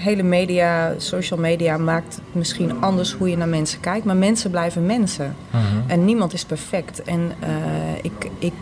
[0.00, 4.04] hele media, social media maakt het misschien anders hoe je naar mensen kijkt.
[4.04, 5.36] Maar mensen blijven mensen.
[5.50, 5.62] Mhm.
[5.90, 7.02] En niemand is perfect.
[7.02, 7.48] En eh,
[8.02, 8.52] ik, ik,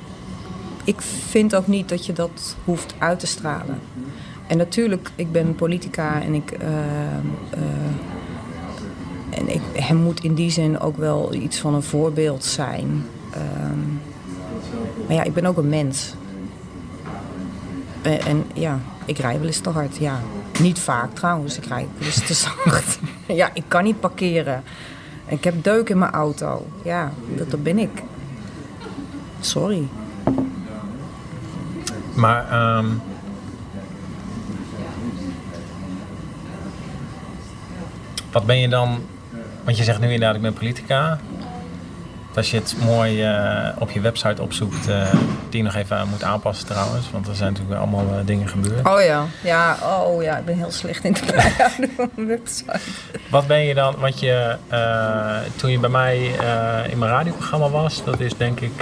[0.85, 3.79] ik vind ook niet dat je dat hoeft uit te stralen.
[4.47, 6.51] En natuurlijk, ik ben politica en ik.
[6.51, 6.69] eh,
[9.31, 13.05] en ik, hij moet in die zin ook wel iets van een voorbeeld zijn.
[13.31, 13.79] Ehm,
[15.07, 16.15] maar ja, ik ben ook een mens.
[18.03, 19.97] En, en ja, ik rij wel eens te hard.
[19.97, 20.21] Ja,
[20.61, 21.57] niet vaak trouwens.
[21.57, 22.99] Ik rij wel eens te zacht.
[23.27, 24.63] ja, ik kan niet parkeren.
[25.27, 26.67] Ik heb deuk in mijn auto.
[26.85, 27.13] Ja,
[27.49, 28.03] dat, ben ik.
[29.41, 29.89] Sorry.
[32.15, 32.87] Maar ehm,
[38.33, 39.03] wat ben je dan?
[39.65, 41.19] Want je zegt nu inderdaad, ik ben politica.
[42.37, 45.13] Als je het mooi eh, op je website opzoekt, eh,
[45.49, 47.11] die je nog even moet aanpassen trouwens.
[47.11, 48.87] Want er zijn natuurlijk allemaal eh, dingen gebeurd.
[48.89, 49.25] Oh ja.
[49.43, 52.79] ja, oh ja, ik ben heel slecht in het bijhouden van mijn website.
[53.31, 54.57] Wat ben je dan, want je,
[55.57, 56.17] toen je bij mij
[56.91, 58.79] in mijn radioprogramma was, dat is denk ik,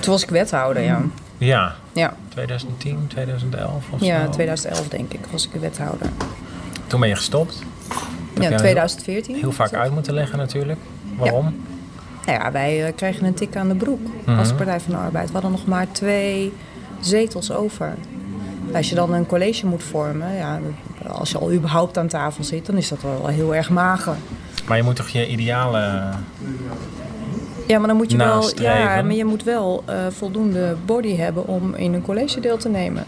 [0.00, 1.00] Toen was ik wethouder, ja.
[1.38, 4.30] ja, Ja, 2010, 2011 of ja zo.
[4.30, 6.06] 2011 denk ik was ik wethouder.
[6.86, 7.58] Toen ben je gestopt.
[8.40, 9.36] Ja, heel- 2014.
[9.36, 10.78] Heel vaak uit moeten leggen natuurlijk.
[11.20, 11.54] Waarom?
[12.26, 14.38] Nou ja, wij eh, kregen een tik aan de broek Mhm.
[14.38, 15.26] als Partij van de Arbeid.
[15.26, 16.52] We hadden nog maar twee
[17.00, 17.94] zetels over.
[18.74, 20.58] Als je dan een college moet vormen, ja,
[21.08, 24.16] als je al überhaupt aan tafel zit, dan is dat wel heel erg mager.
[24.66, 26.14] Maar je moet toch je idealen...
[27.66, 31.46] Ja, maar dan moet je wel, ja, maar je moet wel eh, voldoende body hebben
[31.46, 33.04] om in een college deel te nemen.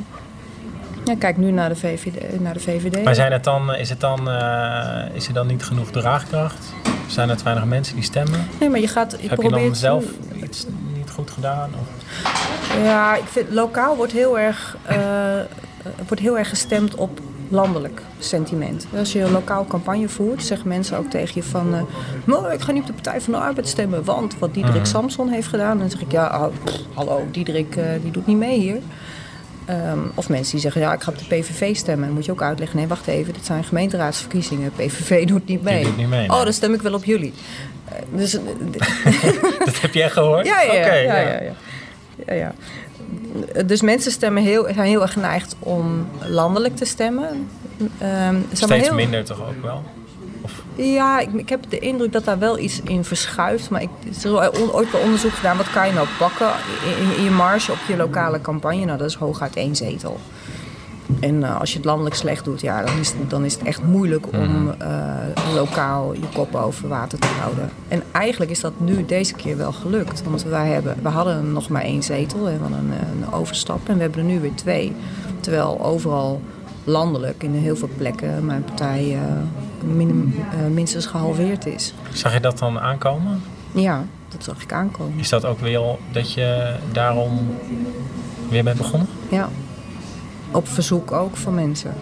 [1.05, 2.41] Ja, kijk nu naar de VVD.
[2.41, 3.05] Naar de VVD.
[3.05, 6.73] Maar zijn het dan, is, het dan, eh, is er dan niet genoeg draagkracht?
[7.07, 8.47] Zijn er te weinig mensen die stemmen?
[8.61, 9.11] Nee, maar je gaat.
[9.11, 10.05] Je heb je probeert dan zelf
[10.43, 11.71] iets niet goed gedaan?
[11.81, 11.89] Of?
[12.83, 15.45] Ja, ik vind lokaal wordt heel erg, eh, eh,
[16.07, 18.87] wordt heel erg gestemd op landelijk sentiment.
[18.99, 21.89] Als je een lokaal campagne voert, zeggen mensen ook tegen je van...
[22.25, 24.91] "Maar ik ga niet op de Partij van de Arbeid stemmen, want wat Diederik Mhm.
[24.91, 25.79] Samson heeft gedaan...
[25.79, 28.79] dan zeg ik, ja, oh, pff, hallo, Diederik die doet niet mee hier.
[29.65, 32.07] Ehm, of mensen die zeggen, ja, ik ga op de PVV stemmen.
[32.07, 34.73] Dan moet je ook uitleggen, nee, wacht even, dit zijn gemeenteraadsverkiezingen.
[34.77, 35.85] PVV doet niet mee.
[35.85, 36.29] doet niet mee, nee.
[36.31, 37.33] Oh, dan stem ik wel op jullie.
[37.85, 38.41] Eh, dus, eh,
[39.65, 40.47] Dat heb jij gehoord?
[40.47, 41.53] ja, ja, ja, ja, ja, ja.
[42.27, 42.55] ja, ja.
[43.67, 47.49] Dus mensen stemmen heel, zijn heel erg geneigd om landelijk te stemmen.
[47.99, 49.83] Ehm, Steeds heel- minder toch ook wel?
[50.77, 53.71] Ja, ik, ik heb de indruk dat daar wel iets in verschuift.
[53.71, 55.57] Maar ik, er is on- ooit wel onderzoek gedaan.
[55.57, 56.51] Wat kan je nou pakken
[57.17, 58.85] in, je marge op je lokale campagne?
[58.85, 60.19] Nou, dat is hooguit één zetel.
[61.21, 63.63] En eh, als je het landelijk slecht doet, ja, dan, is, het- dan is het
[63.63, 64.81] echt moeilijk om Mhm.
[64.81, 67.71] eh, lokaal je kop boven water te houden.
[67.89, 70.23] En eigenlijk is dat nu deze keer wel gelukt.
[70.25, 72.93] Want wij hebben, we hadden nog maar één zetel, we hadden een,
[73.23, 73.89] een overstap.
[73.89, 74.93] En we hebben er nu weer twee.
[75.41, 76.41] Terwijl overal
[76.85, 79.21] landelijk in heel veel plekken mijn partij eh,
[79.85, 81.95] minim- eh, minstens gehalveerd is.
[82.13, 83.43] zag je dat dan aankomen?
[83.73, 85.19] Ja, dat zag ik aankomen.
[85.19, 85.81] Is dat ook weer
[86.13, 87.57] dat je daarom
[88.49, 89.09] weer bent begonnen?
[89.31, 89.49] Ja.
[90.51, 91.95] Op verzoek ook van mensen.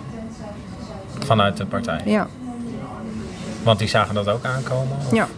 [1.18, 2.01] Vanuit de partij?
[2.05, 2.28] Ja.
[3.62, 4.97] Want die zagen dat ook aankomen?
[5.07, 5.28] Of- Ja.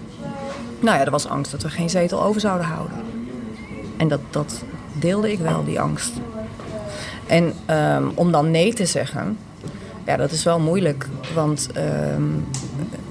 [0.81, 2.97] Nou ja, er was angst dat we geen zetel over zouden houden.
[3.97, 4.63] En dat, dat
[4.93, 6.13] deelde ik wel, die angst.
[7.27, 9.39] En ehm, om dan nee te zeggen,
[10.07, 11.09] ja, dat is wel moeilijk.
[11.35, 12.23] Want ehm,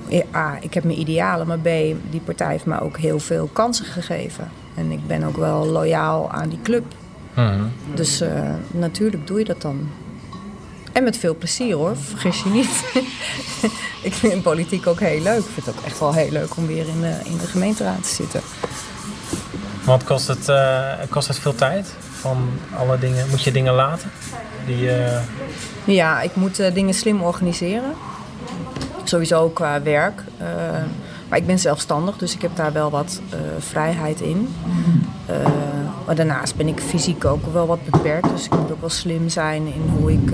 [0.07, 1.69] ja, A, ik heb mijn idealen, maar B,
[2.09, 4.51] die partij heeft me ook heel veel kansen gegeven.
[4.75, 6.83] En ik ben ook wel loyaal aan die club.
[7.33, 7.63] Mhm.
[7.93, 9.89] Dus eh, natuurlijk doe je dat dan.
[10.91, 12.83] En met veel plezier hoor, vergis je niet.
[14.09, 15.39] ik vind politiek ook heel leuk.
[15.39, 18.03] Ik vind het ook echt wel heel leuk om weer in de, in de gemeenteraad
[18.03, 18.41] te zitten.
[19.83, 21.93] Want kost het, eh, kost het veel tijd?
[22.11, 24.11] Van alle dingen, moet je dingen laten?
[24.66, 25.22] Die, eh,
[25.84, 27.93] Ja, ik moet eh, dingen slim organiseren.
[29.03, 30.24] Sowieso qua werk.
[30.38, 30.47] Eh,
[31.30, 33.22] maar ik ben zelfstandig, dus ik heb daar wel wat
[33.59, 34.49] vrijheid in.
[36.05, 38.30] Maar daarnaast ben ik fysiek ook wel wat beperkt.
[38.30, 40.32] Dus ik moet ook wel slim zijn in hoe ik...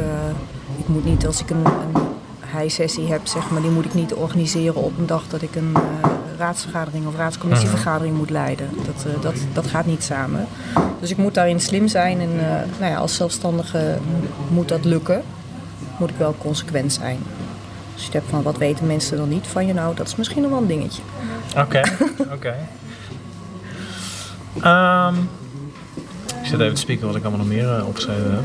[0.77, 2.01] ik moet niet, als ik een, een
[2.59, 5.77] high-sessie heb, zeg maar, die moet ik niet organiseren op een dag dat ik een
[6.37, 8.69] raadsvergadering of raadscommissievergadering moet leiden.
[8.85, 10.47] Dat, eh, dat, dat gaat niet samen.
[10.99, 13.97] Dus ik moet daarin slim zijn en eh, nou ja, als zelfstandige
[14.49, 15.23] moet dat lukken.
[15.99, 17.19] Moet ik wel consequent zijn.
[17.93, 20.15] Als je het hebt van wat weten mensen dan niet van je, nou dat is
[20.15, 21.01] misschien nog wel een dingetje.
[21.57, 21.81] Oké,
[22.35, 22.55] oké.
[24.61, 25.15] Ehm,
[26.41, 28.43] ik zit even te spieken wat ik allemaal nog meer eh, opgeschreven heb.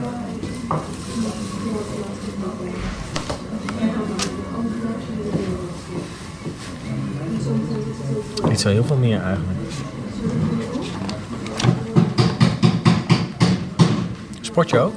[8.52, 9.58] Niet zo heel veel meer eigenlijk.
[14.40, 14.92] Sport je ook?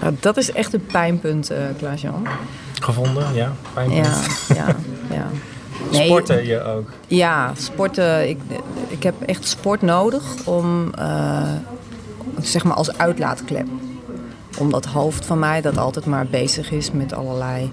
[0.00, 2.26] Nou, dat is echt een pijnpunt, eh Klaas-Jan.
[2.80, 3.52] Gevonden, ja.
[3.74, 4.06] Pijnpunt.
[4.48, 4.66] Ja, ja,
[5.10, 5.26] ja.
[5.92, 6.90] Nee, Sporten je ook?
[7.06, 8.28] Ja, sporten.
[8.28, 8.38] Ik,
[8.88, 11.52] ik heb echt sport nodig om, eh,
[12.40, 13.66] zeg maar als uitlaatklep.
[14.58, 17.70] Om dat hoofd van mij dat altijd maar bezig is met allerlei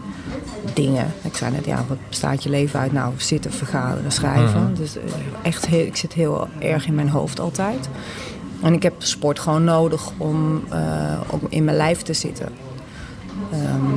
[0.74, 1.14] dingen.
[1.22, 2.92] Ik zei net, ja, wat bestaat je leven uit?
[2.92, 4.64] Nou, zitten, vergaderen, schrijven.
[4.64, 4.74] Mhm.
[4.74, 5.04] Dus eh,
[5.42, 7.90] echt, heel, ik zit heel erg in mijn hoofd altijd.
[8.62, 12.50] En ik heb sport gewoon nodig om eh, ook in mijn lijf te zitten.
[13.52, 13.96] Ehm,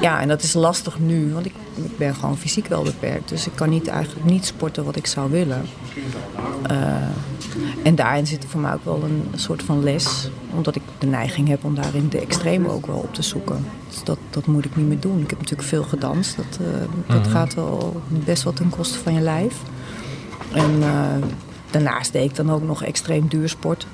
[0.00, 3.28] ja, en dat is lastig nu, want ik, ik ben gewoon fysiek wel beperkt.
[3.28, 5.62] Dus ik kan niet, eigenlijk niet sporten wat ik zou willen.
[6.62, 6.76] Eh,
[7.82, 10.28] En daarin zit voor mij ook wel een soort van les.
[10.54, 13.64] Omdat ik de neiging heb om daarin de extreme ook wel op te zoeken.
[13.88, 15.20] Dus dat, dat moet ik niet meer doen.
[15.20, 16.36] Ik heb natuurlijk veel gedanst.
[16.36, 16.66] Dat, uh,
[17.06, 17.30] dat Mhm.
[17.30, 19.56] gaat wel best wel ten koste van je lijf.
[20.52, 21.04] En uh,
[21.70, 23.86] daarnaast deed ik dan ook nog extreem duursport.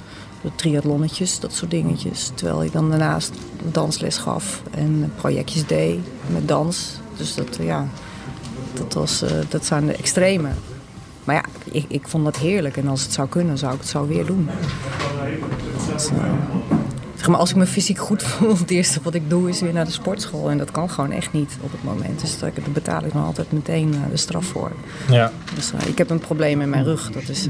[0.54, 2.30] Triathlonnetjes, dat soort dingetjes.
[2.34, 3.32] Terwijl ik dan daarnaast
[3.72, 5.98] dansles gaf en projectjes deed
[6.32, 6.90] met dans.
[7.16, 7.88] Dus dat, ja,
[8.72, 10.48] dat, was, uh, dat zijn de extreme.
[11.70, 12.76] Ik, ik vond dat heerlijk.
[12.76, 14.48] En als het zou kunnen, zou ik het zo weer doen.
[15.92, 16.18] Dus, uh,
[17.14, 19.72] zeg maar, als ik me fysiek goed voel, het eerste wat ik doe is weer
[19.72, 20.50] naar de sportschool.
[20.50, 22.20] En dat kan gewoon echt niet op het moment.
[22.20, 24.72] Dus daar betaal ik dan altijd meteen uh, de straf voor.
[25.10, 25.32] Ja.
[25.54, 27.10] Dus uh, ik heb een probleem in mijn rug.
[27.10, 27.46] Dat is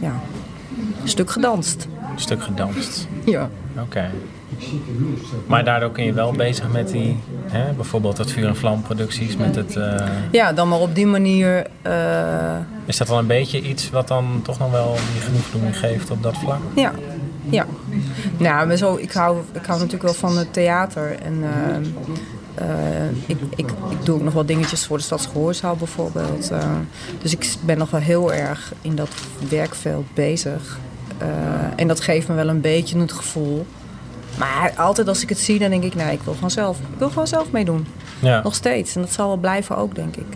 [0.00, 0.20] ja,
[1.02, 1.86] een stuk gedanst.
[2.20, 3.08] Stuk gedanst.
[3.24, 3.50] Ja.
[3.72, 3.82] Oké.
[3.82, 4.10] Okay.
[5.46, 7.16] Maar daardoor kun je wel bezig met die,
[7.46, 9.76] hè, bijvoorbeeld dat vuur- en vlamproducties, met het...
[9.76, 9.94] Uh...
[10.30, 11.66] Ja, dan maar op die manier...
[11.86, 12.56] Uh...
[12.84, 16.22] Is dat wel een beetje iets wat dan toch nog wel die genoegdoening geeft op
[16.22, 16.60] dat vlak?
[16.74, 16.92] Ja,
[17.50, 17.66] ja.
[18.36, 21.44] Nou, maar zo, ik, hou, ik hou natuurlijk wel van het theater en...
[22.60, 22.66] Uh,
[23.26, 26.50] ik, ik, ik doe ook nog wel dingetjes voor de Stadsgehoorzaal bijvoorbeeld.
[27.22, 29.08] Dus ik ben nog wel heel erg in dat
[29.48, 30.78] werkveld bezig.
[31.22, 31.28] Uh,
[31.76, 33.66] en dat geeft me wel een beetje het gevoel.
[34.38, 36.78] Maar altijd als ik het zie, dan denk ik, nee, ik wil gewoon zelf.
[36.78, 37.86] Ik wil gewoon zelf meedoen.
[38.20, 38.42] Ja.
[38.42, 38.94] Nog steeds.
[38.94, 40.26] En dat zal wel blijven ook, denk ik.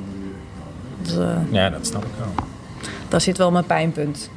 [1.02, 1.14] Dus,
[1.50, 2.46] ja, dat snap ik wel.
[3.08, 4.30] Daar zit wel mijn pijnpunt.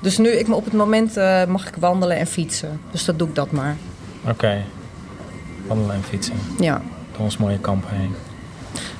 [0.00, 2.80] Dus nu, ik, op het moment uh, mag ik wandelen en fietsen.
[2.90, 3.76] Dus dat doe ik dat maar.
[4.22, 4.30] Oké.
[4.30, 4.64] Okay.
[5.66, 6.34] Wandelen en fietsen.
[6.58, 6.82] Ja.
[7.12, 8.14] Door ons mooie kamp heen.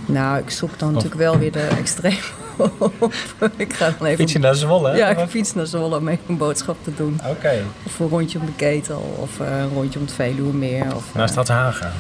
[0.07, 0.95] Nou, ik zoek dan of...
[0.95, 2.40] natuurlijk wel weer de extreem op.
[3.57, 4.19] ik ga dan even...
[4.19, 4.97] Fiets je naar Zwolle?
[4.97, 7.19] Ja, ik fiets naar Zwolle om even een boodschap te doen.
[7.21, 7.31] Oké.
[7.31, 7.63] Okay.
[7.87, 9.15] Of een rondje om de ketel.
[9.17, 10.97] Of een rondje om het Veluwemeer.
[10.97, 11.93] Of, naar Stadshagen?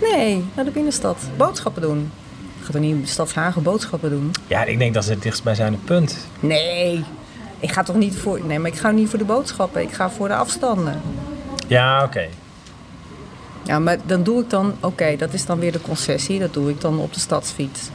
[0.00, 1.16] Nee, naar de binnenstad.
[1.36, 2.10] Boodschappen doen.
[2.58, 4.30] Ik ga toch niet in Stadshagen boodschappen doen?
[4.46, 6.16] Ja, ik denk dat ze het dichtstbijzijnde punt.
[6.40, 7.04] Nee.
[7.58, 8.40] Ik ga toch niet voor...
[8.44, 9.82] Nee, maar ik ga niet voor de boodschappen.
[9.82, 11.00] Ik ga voor de afstanden.
[11.66, 12.06] Ja, oké.
[12.06, 12.28] Okay.
[13.62, 14.66] Ja, maar dan doe ik dan...
[14.76, 16.38] Oké, okay, dat is dan weer de concessie.
[16.38, 17.90] Dat doe ik dan op de stadsfiets.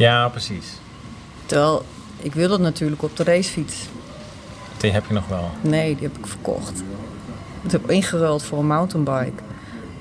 [0.00, 0.66] Ja, precies.
[1.46, 1.84] Terwijl,
[2.18, 3.86] ik wil dat natuurlijk op de racefiets.
[4.76, 5.50] Die heb je nog wel?
[5.60, 6.82] Nee, die heb ik verkocht.
[7.62, 9.42] Ik heb ingeruild voor een mountainbike.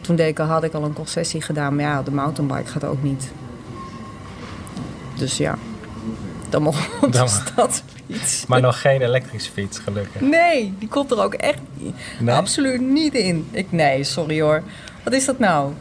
[0.02, 1.76] Toen deed ik al, had ik al een concessie gedaan.
[1.76, 3.32] Maar ja, de mountainbike gaat ook niet.
[5.16, 5.58] Dus ja,
[6.50, 8.46] dan mag op de stadsfiets.
[8.46, 10.22] Maar nog geen elektrische fiets, gelukkig.
[10.22, 11.60] Nee, die komt er ook echt
[12.18, 12.36] nee?
[12.36, 13.48] absoluut niet in.
[13.52, 14.64] Ik, nee, sorry hoor.
[15.04, 15.74] Wat is dat nou?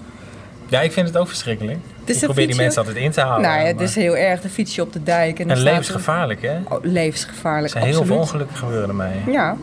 [0.68, 1.78] Ja, ik vind het ook verschrikkelijk.
[2.14, 3.48] Dus probeer die mensen altijd in te houden.
[3.48, 4.40] Nou ja, het is heel erg.
[4.40, 5.38] De fiets je op de dijk.
[5.38, 6.56] En, en levensgevaarlijk, hè?
[6.68, 9.22] Oh, levensgevaarlijk, Er zijn heel veel ongelukken gebeuren ermee.
[9.26, 9.56] Ja.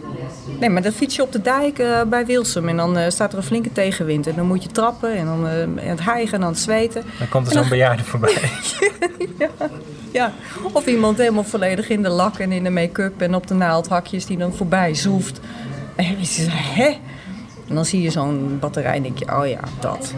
[0.60, 2.70] Nee, maar dan fiets je op de dijk uh, bij Wilsum.
[2.70, 4.28] En dan uh, staat er een flinke tegenwind.
[4.28, 5.18] En dan moet je trappen.
[5.18, 7.04] En dan uh, het hijgen en dan het zweten.
[7.20, 7.70] Dan komt er zo'n dan...
[7.70, 8.52] bejaarde voorbij.
[9.38, 9.50] ja,
[10.12, 10.32] ja.
[10.72, 13.22] Of iemand helemaal volledig in de lak en in de make-up.
[13.22, 15.40] En op de naaldhakjes die dan voorbij zoeft.
[15.96, 16.98] En je zegt, hè?
[17.68, 20.14] En dan zie je zo'n batterij en denk je, oh ja, dat.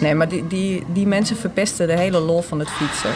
[0.00, 3.10] Nee, maar die, die, die mensen verpesten de hele lol van het fietsen.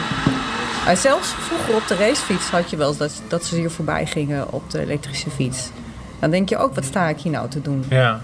[0.87, 4.05] En zelfs vroeger op de racefiets had je wel eens dat, dat ze hier voorbij
[4.05, 5.69] gingen op de elektrische fiets.
[6.19, 7.83] Dan denk je ook, wat sta ik hier nou te doen?
[7.89, 8.21] Ja.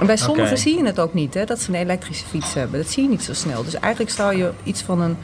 [0.00, 0.62] En bij sommigen okay.
[0.62, 2.80] zie je het ook niet, hè, dat ze een elektrische fiets hebben.
[2.80, 3.64] Dat zie je niet zo snel.
[3.64, 5.16] Dus eigenlijk zou je iets van een...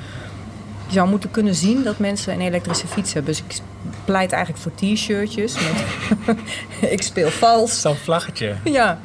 [0.93, 3.33] Je zou moeten kunnen zien dat mensen een elektrische fiets hebben.
[3.33, 3.61] Dus ik
[4.05, 6.37] pleit eigenlijk voor t-shirtjes met...
[6.97, 7.81] ik speel vals.
[7.81, 8.55] Zo'n vlaggetje.
[8.65, 8.99] Ja.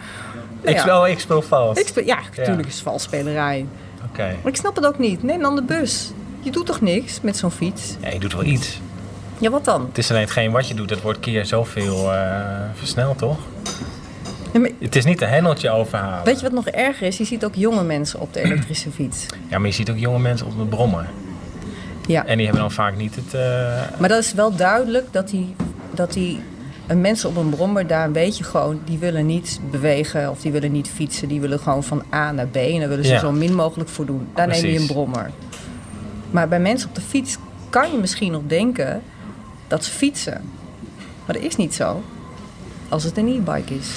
[0.63, 1.79] Nou ik, speel, ik speel vals.
[1.79, 2.67] Ik speel, ja, natuurlijk ja.
[2.67, 3.65] is het valsspelerij.
[3.95, 4.05] Oké.
[4.07, 4.35] Okay.
[4.43, 5.23] Maar ik snap het ook niet.
[5.23, 6.11] Neem dan de bus.
[6.39, 7.95] Je doet toch niks met zo'n fiets?
[8.01, 8.79] Ja, je doet wel iets.
[9.37, 9.85] Ja, wat dan?
[9.87, 12.21] Het is alleen hetgeen wat je doet, dat wordt keer zoveel uh,
[12.73, 13.37] versneld, toch?
[14.53, 14.69] Ja, maar...
[14.79, 16.25] Het is niet een hendeltje overhalen.
[16.25, 17.17] Weet je wat nog erger is?
[17.17, 19.25] Je ziet ook jonge mensen op de elektrische fiets.
[19.49, 21.07] Ja, maar je ziet ook jonge mensen op de brommer.
[22.07, 22.25] Ja.
[22.25, 23.33] En die hebben dan vaak niet het...
[23.33, 23.41] Uh...
[23.99, 25.55] Maar dat is wel duidelijk dat die,
[25.91, 26.39] dat die
[26.95, 28.81] mensen op een brommer daar een beetje gewoon...
[28.85, 31.27] die willen niet bewegen of die willen niet fietsen.
[31.27, 33.19] Die willen gewoon van A naar B en daar willen ze Ja.
[33.19, 34.27] zo min mogelijk voor doen.
[34.33, 35.31] Daar neem je een brommer.
[36.31, 37.37] Maar bij mensen op de fiets
[37.69, 39.01] kan je misschien nog denken
[39.67, 40.41] dat ze fietsen.
[41.25, 42.03] Maar dat is niet zo.
[42.89, 43.89] Als het een e-bike is.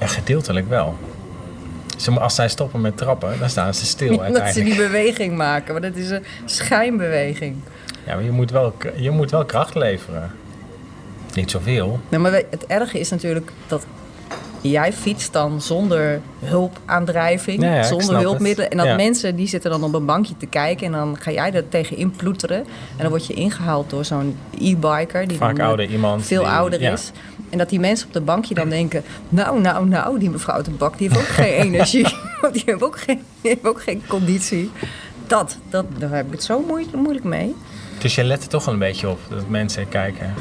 [0.00, 0.96] Ja, gedeeltelijk wel.
[2.18, 4.66] Als zij stoppen met trappen, dan staan ze stil dat ze uiteindelijk.
[4.66, 5.72] die beweging maken.
[5.72, 7.56] Maar dat is een schijnbeweging.
[8.06, 10.30] Ja, maar je moet, wel, je moet wel kracht leveren.
[11.34, 12.00] Niet zoveel.
[12.08, 13.86] Nou, maar het erge is natuurlijk dat
[14.60, 18.70] jij fietst dan zonder hulpaandrijving, Ja, ja, ik zonder hulpmiddelen.
[18.70, 18.94] En dat Ja.
[18.94, 22.10] mensen die zitten dan op een bankje te kijken en dan ga jij er tegenin
[22.10, 22.56] ploeteren.
[22.58, 22.66] En
[22.98, 26.24] dan word je ingehaald door zo'n e-biker die Vaak eh, ouder iemand.
[26.26, 27.10] veel die- ouder is.
[27.50, 30.70] En dat die mensen op de bankje dan denken, nou, nou, nou, die mevrouw de
[30.70, 32.06] bak, die heeft ook geen energie.
[32.40, 34.70] Want die heeft ook geen, die heeft ook geen conditie.
[35.26, 37.54] Dat, dat, daar heb ik het zo moeilijk, moeilijk mee.
[37.98, 40.34] Dus je let er toch wel een beetje op dat mensen kijken.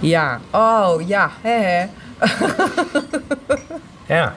[0.00, 1.86] Ja, oh ja, hè hè.
[4.06, 4.34] Ja,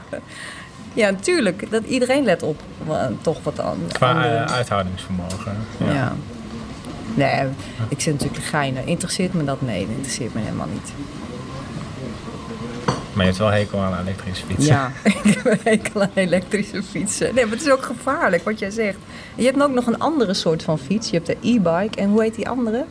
[0.94, 1.72] Ja, natuurlijk.
[1.72, 2.62] Dat iedereen let op
[3.22, 3.78] toch wat aan.
[3.92, 5.56] qua eh, uithoudingsvermogen.
[5.78, 5.94] Ja.
[5.94, 6.14] ja.
[7.14, 7.48] Nee,
[7.90, 8.86] ik zit natuurlijk geinen.
[8.86, 9.62] Interesseert me dat?
[9.62, 10.94] Nee, dat interesseert me helemaal niet.
[13.14, 14.74] Maar je hebt wel hekel aan elektrische fietsen.
[14.74, 14.92] Ja,
[15.24, 17.36] ik heb een hekel aan elektrische fietsen.
[17.36, 18.98] Nee, maar het is ook gevaarlijk wat jij zegt.
[19.36, 21.10] Je hebt ook nog een andere soort van fiets.
[21.10, 22.00] Je hebt de e-bike.
[22.02, 22.86] En hoe heet die andere?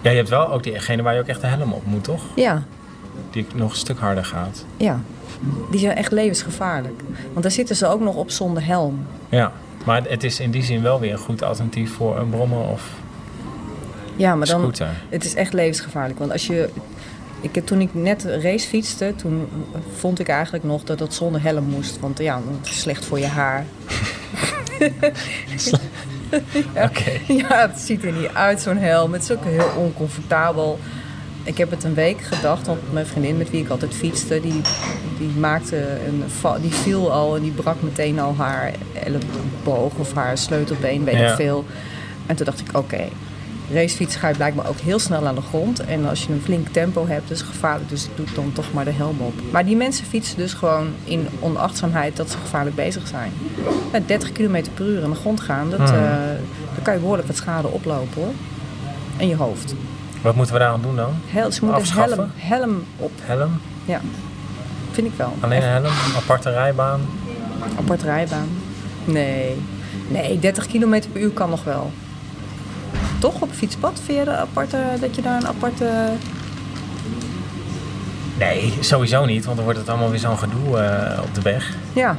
[0.00, 2.22] Ja, je hebt wel ook diegene waar je ook echt de helm op moet, toch?
[2.34, 2.62] Ja,
[3.36, 4.64] Die nog een stuk harder gaat.
[4.76, 5.00] ja.
[5.70, 7.00] Die zijn echt levensgevaarlijk.
[7.32, 9.06] Want daar zitten ze ook nog op zonder helm.
[9.28, 9.52] Ja,
[9.84, 12.82] maar het is in die zin wel weer een goed alternatief voor een brommer of
[14.16, 14.88] Ja, maar dan, scooter.
[15.08, 16.18] Het is echt levensgevaarlijk.
[16.18, 16.68] Want als je.
[17.40, 19.48] Ik, heb- toen ik net race fietste, toen
[19.96, 22.00] vond ik eigenlijk nog dat het zonder helm moest.
[22.00, 23.64] Want ja, het is slecht voor je haar.
[26.86, 27.10] Oké.
[27.28, 29.12] Ja, het ziet er niet uit, zo'n helm.
[29.12, 30.78] Het is ook heel oncomfortabel.
[31.46, 34.60] Ik heb het een week gedacht, want mijn vriendin met wie ik altijd fietste, die,
[35.18, 35.76] die maakte
[36.06, 36.22] een
[36.60, 38.72] die viel al en die brak meteen al haar
[39.04, 41.28] elleboog of haar sleutelbeen, weet Ja.
[41.30, 41.64] ik veel.
[42.26, 43.04] En toen dacht ik, oké,
[43.72, 45.80] racefietsen ga je blijkbaar ook heel snel aan de grond.
[45.84, 48.72] En als je een flink tempo hebt, is het gevaarlijk, dus ik doe dan toch
[48.72, 49.32] maar de helm op.
[49.50, 53.32] Maar die mensen fietsen dus gewoon in onachtzaamheid dat ze gevaarlijk bezig zijn.
[53.92, 55.94] Ja, 30 km per uur aan de grond gaan, dat, Mhm.
[55.94, 56.00] eh,
[56.74, 58.32] dan kan je behoorlijk wat schade oplopen hoor.
[59.16, 59.74] En je hoofd.
[60.26, 61.14] Wat moeten we daaraan doen dan?
[61.26, 63.10] Hel, ze moeten helm, helm op.
[63.22, 63.60] Helm?
[63.84, 64.00] Ja,
[64.90, 65.34] vind ik wel.
[65.40, 65.92] Alleen een helm?
[66.16, 67.00] Aparte rijbaan?
[67.78, 68.48] Apart rijbaan.
[69.04, 69.56] Nee.
[70.08, 71.92] Nee, 30 km per uur kan nog wel.
[73.18, 74.00] Toch op fietspad?
[74.04, 75.90] Vind je aparte, dat je daar een aparte...
[78.38, 81.74] Nee, sowieso niet, want dan wordt het allemaal weer zo'n gedoe eh, op de weg.
[81.92, 82.16] Ja.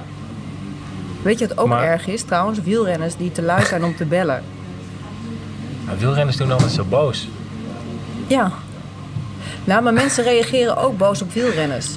[1.22, 2.62] Weet je wat ook Maar- erg is trouwens?
[2.62, 4.44] Wielrenners die te lui zijn om te bellen.
[5.98, 7.28] Wielrenners doen altijd zo boos.
[8.28, 8.52] Ja.
[9.64, 11.96] Nou, maar mensen reageren ook boos op wielrenners.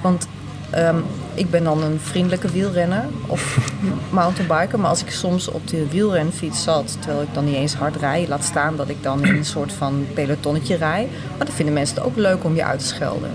[0.00, 0.28] Want
[0.70, 0.96] ehm,
[1.34, 3.58] ik ben dan een vriendelijke wielrenner of
[4.10, 4.80] mountainbiker.
[4.80, 8.28] Maar als ik soms op de wielrenfiets zat, terwijl ik dan niet eens hard rijd,
[8.28, 11.08] laat staan dat ik dan in een soort van pelotonnetje rijd.
[11.36, 13.30] Maar dan vinden mensen het ook leuk om je uit te schelden.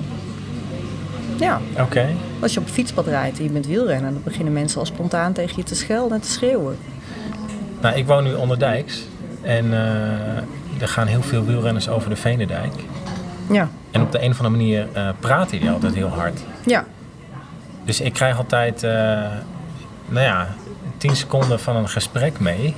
[1.39, 2.07] Ja, Oké.
[2.39, 5.53] als je op fietspad rijdt en je bent wielrenner, dan beginnen mensen al spontaan tegen
[5.55, 6.77] je te schelden en te schreeuwen.
[7.81, 9.03] Nou, ik woon nu onder dijks.
[9.41, 10.43] En eh,
[10.83, 12.73] er gaan heel veel wielrenners over de Venendijk.
[13.49, 16.39] Ja, En op de een of andere manier eh, praten die altijd heel hard.
[16.65, 16.85] ja,
[17.85, 18.91] Dus ik krijg altijd, eh,
[20.05, 20.47] nou ja,
[20.97, 22.75] 10 seconden van een gesprek mee.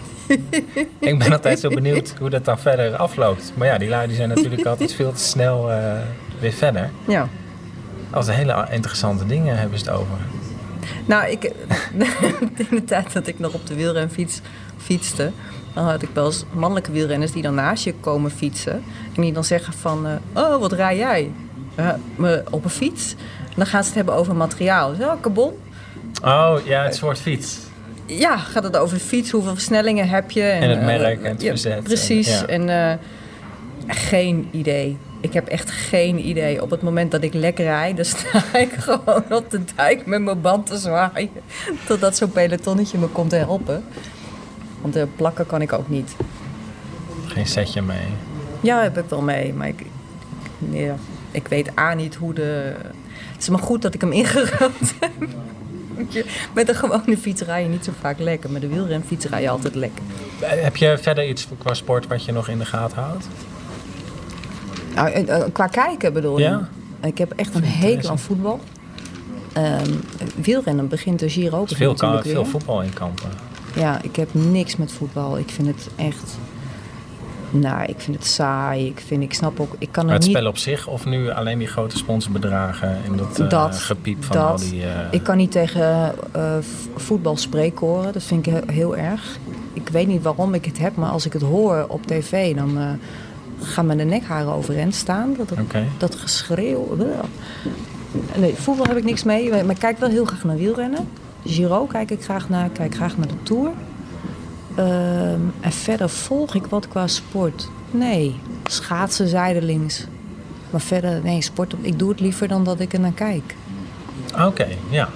[1.00, 3.54] ik ben altijd zo benieuwd hoe dat dan verder afloopt.
[3.56, 5.78] Maar ja, die lui die zijn natuurlijk altijd veel te snel eh,
[6.40, 6.90] weer verder.
[7.08, 7.28] ja.
[8.12, 10.18] Als hele interessante dingen hebben ze het over.
[11.06, 11.44] Nou, ik,
[12.56, 14.42] in de tijd dat ik nog op de wielrenfiets
[14.78, 15.32] fietste,
[15.76, 18.84] dan had ik wel eens mannelijke wielrenners die dan naast je komen fietsen.
[19.16, 21.32] En die dan zeggen van, eh, oh, wat rij jij?
[21.76, 23.16] "Eh, me op een fiets.
[23.50, 24.94] En dan gaan ze het hebben over materiaal.
[25.00, 25.54] Zo, carbon.
[26.24, 27.58] Oh ja, het soort fiets.
[28.06, 29.32] Ja, gaat het over de fiets?
[29.32, 30.42] Hoeveel versnellingen heb je?
[30.44, 31.84] En het eh, merk en het ja, verzet.
[31.84, 32.46] Precies.
[32.46, 32.98] En- En,
[33.88, 33.94] ja.
[33.94, 34.98] geen idee.
[35.22, 36.62] Ik heb echt geen idee.
[36.62, 40.22] Op het moment dat ik lekker rijd, dan sta ik gewoon op de dijk met
[40.22, 41.30] mijn band te zwaaien.
[41.88, 43.84] Totdat zo'n pelotonnetje me komt helpen.
[44.86, 46.16] Want de plakken kan ik ook niet.
[47.26, 48.08] Geen setje mee.
[48.62, 49.54] Ja, heb ik wel mee.
[49.54, 49.86] Maar ik,
[50.58, 50.92] nee,
[51.32, 52.76] ik weet A niet hoe de...
[53.34, 55.12] Het is maar goed dat ik hem ingeruild heb.
[56.54, 58.52] Met een gewone fiets rij je niet zo vaak lekker.
[58.52, 60.04] Met de wielrenfiets rij je altijd lekker.
[60.40, 63.28] Eh, Heb je verder iets qua sport wat je nog in de gaten houdt?
[64.96, 66.44] Nou, eh, eh, qua kijken bedoel je?
[66.44, 66.70] Ja.
[67.02, 68.60] Ik heb echt een hekel aan voetbal.
[69.54, 69.92] Ehm,
[70.36, 73.55] wielrennen begint de Giro Er is veel, veel voetbal in kampen.
[73.76, 75.38] Ja, ik heb niks met voetbal.
[75.38, 76.38] Ik vind het echt...
[77.50, 78.86] Nou, ik vind het saai.
[78.88, 79.76] Ik, vind, ik snap ook...
[79.78, 80.36] Ik kan Maar het niet...
[80.36, 84.36] spel op zich of nu alleen die grote sponsorbedragen en dat, eh, Dat, gepiep van
[84.38, 84.50] dat.
[84.50, 84.84] al die...
[84.84, 86.14] eh, Ik kan niet tegen
[86.62, 88.14] v- voetbal spreekkoren.
[88.14, 89.38] Dat vind ik he- heel erg.
[89.74, 93.00] Ik weet niet waarom ik het heb, maar als ik het hoor op tv, dan
[93.62, 95.34] gaan de nekharen overeind staan.
[95.38, 95.50] Dat,
[95.98, 96.98] dat, geschreeuw.
[98.38, 99.50] Nee, voetbal heb ik niks mee.
[99.50, 101.08] Maar ik kijk wel heel graag naar wielrennen.
[101.46, 102.66] Giro kijk ik graag naar.
[102.66, 103.72] Ik kijk graag naar de Tour.
[104.76, 107.70] Ehm, en verder volg ik wat qua sport.
[107.92, 108.36] Nee,
[108.66, 110.06] schaatsen zijdelings.
[110.70, 111.76] Maar verder, nee, sport.
[111.82, 113.56] Ik doe het liever dan dat ik er naar kijk.
[114.40, 115.10] Oké, ja.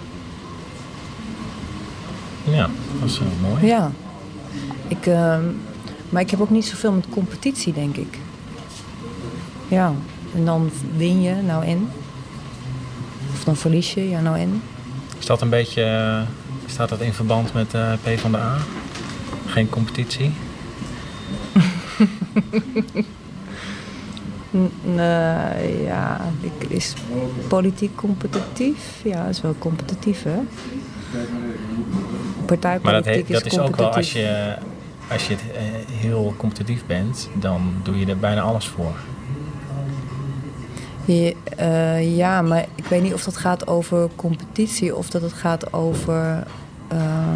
[2.44, 2.70] Ja,
[3.00, 3.66] dat is wel mooi.
[3.66, 3.92] Ja.
[4.88, 5.44] Ik, ehm,
[6.10, 8.18] maar ik heb ook niet zoveel met competitie, denk ik.
[9.68, 9.94] Ja.
[10.36, 11.90] En dan win je, nou en.
[13.34, 14.62] Of dan verlies je, ja nou en.
[15.20, 16.22] Is dat een beetje eh,
[16.66, 18.58] Staat dat in verband met uh, P van de A?
[19.46, 20.32] Geen competitie?
[24.82, 26.22] Nee, ja,
[26.68, 26.94] is
[27.48, 29.02] politiek competitief?
[29.04, 30.40] Ja, is wel competitief, hè?
[32.46, 34.56] Partijpolitiek maar dat, he, dat is, ook wel als je,
[35.12, 38.96] als je het, uh, heel competitief bent, dan doe je er bijna alles voor.
[41.14, 45.34] Ja, uh, ja, maar ik weet niet of dat gaat over competitie of dat het
[45.34, 46.44] gaat over.
[46.94, 47.28] Uh,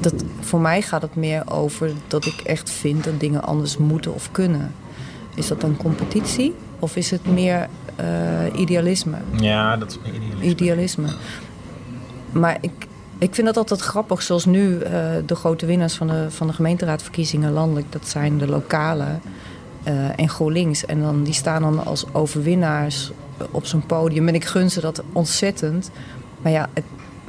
[0.00, 4.14] dat, voor mij gaat het meer over dat ik echt vind dat dingen anders moeten
[4.14, 4.74] of kunnen.
[5.34, 7.68] Is dat dan competitie of is het meer
[8.00, 9.16] uh, idealisme?
[9.36, 10.50] Ja, dat is meer idealisme.
[10.50, 11.08] Idealisme.
[12.32, 12.86] Maar ik,
[13.18, 14.80] ik vind dat altijd grappig, zoals nu uh,
[15.26, 19.06] de grote winnaars van de, van de gemeenteraadverkiezingen landelijk, dat zijn de lokale
[19.88, 20.86] uh, en GroenLinks.
[20.86, 23.12] En dan, die staan dan als overwinnaars
[23.50, 24.28] op zo'n podium.
[24.28, 25.90] En ik gun ze dat ontzettend.
[26.42, 26.84] Maar ja, het,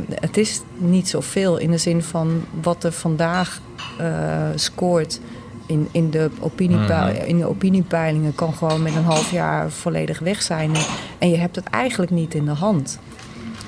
[0.09, 3.61] het is niet zoveel in de zin van wat er vandaag
[4.01, 5.19] uh, scoort
[5.65, 10.41] in, in, de opiniepeil, in de opiniepeilingen kan gewoon met een half jaar volledig weg
[10.41, 10.71] zijn.
[11.17, 12.99] En je hebt het eigenlijk niet in de hand.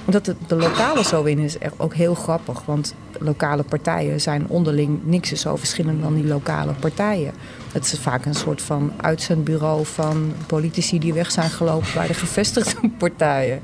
[0.05, 2.65] Dat de, de lokale zo in is ook heel grappig.
[2.65, 7.33] Want lokale partijen zijn onderling niks is zo verschillend dan die lokale partijen.
[7.73, 12.13] Het is vaak een soort van uitzendbureau van politici die weg zijn gelopen bij de
[12.13, 13.61] gevestigde partijen.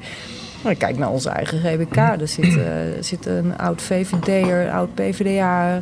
[0.64, 1.96] Nou, kijk naar onze eigen GBK.
[1.96, 2.66] Er zit, uh,
[3.00, 5.82] zit een oud VVD'er, oud PvdA.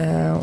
[0.00, 0.36] Uh,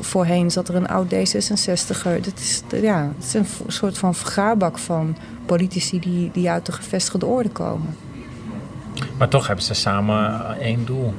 [0.00, 2.20] voorheen zat er een oud D66er.
[2.20, 6.72] Dit is, ja, het is een soort van vergaarbak van politici die, die uit de
[6.72, 7.96] gevestigde orde komen.
[9.18, 11.14] Maar toch hebben ze samen één doel.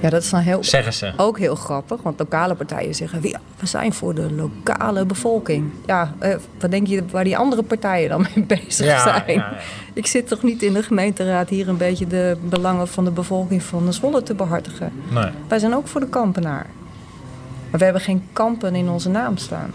[0.00, 1.12] Ja, dat is dan heel, zeggen ze.
[1.16, 2.02] ook heel grappig.
[2.02, 5.70] Want lokale partijen zeggen, ja, we zijn voor de lokale bevolking.
[5.86, 9.22] Ja, uh, wat denk je waar die andere partijen dan mee bezig ja, zijn?
[9.26, 9.58] Ja, ja.
[9.92, 13.62] Ik zit toch niet in de gemeenteraad hier een beetje de belangen van de bevolking
[13.62, 14.92] van de Zwolle te behartigen.
[15.10, 15.30] Nee.
[15.48, 16.66] Wij zijn ook voor de kampenaar.
[17.70, 19.72] Maar we hebben geen kampen in onze naam staan.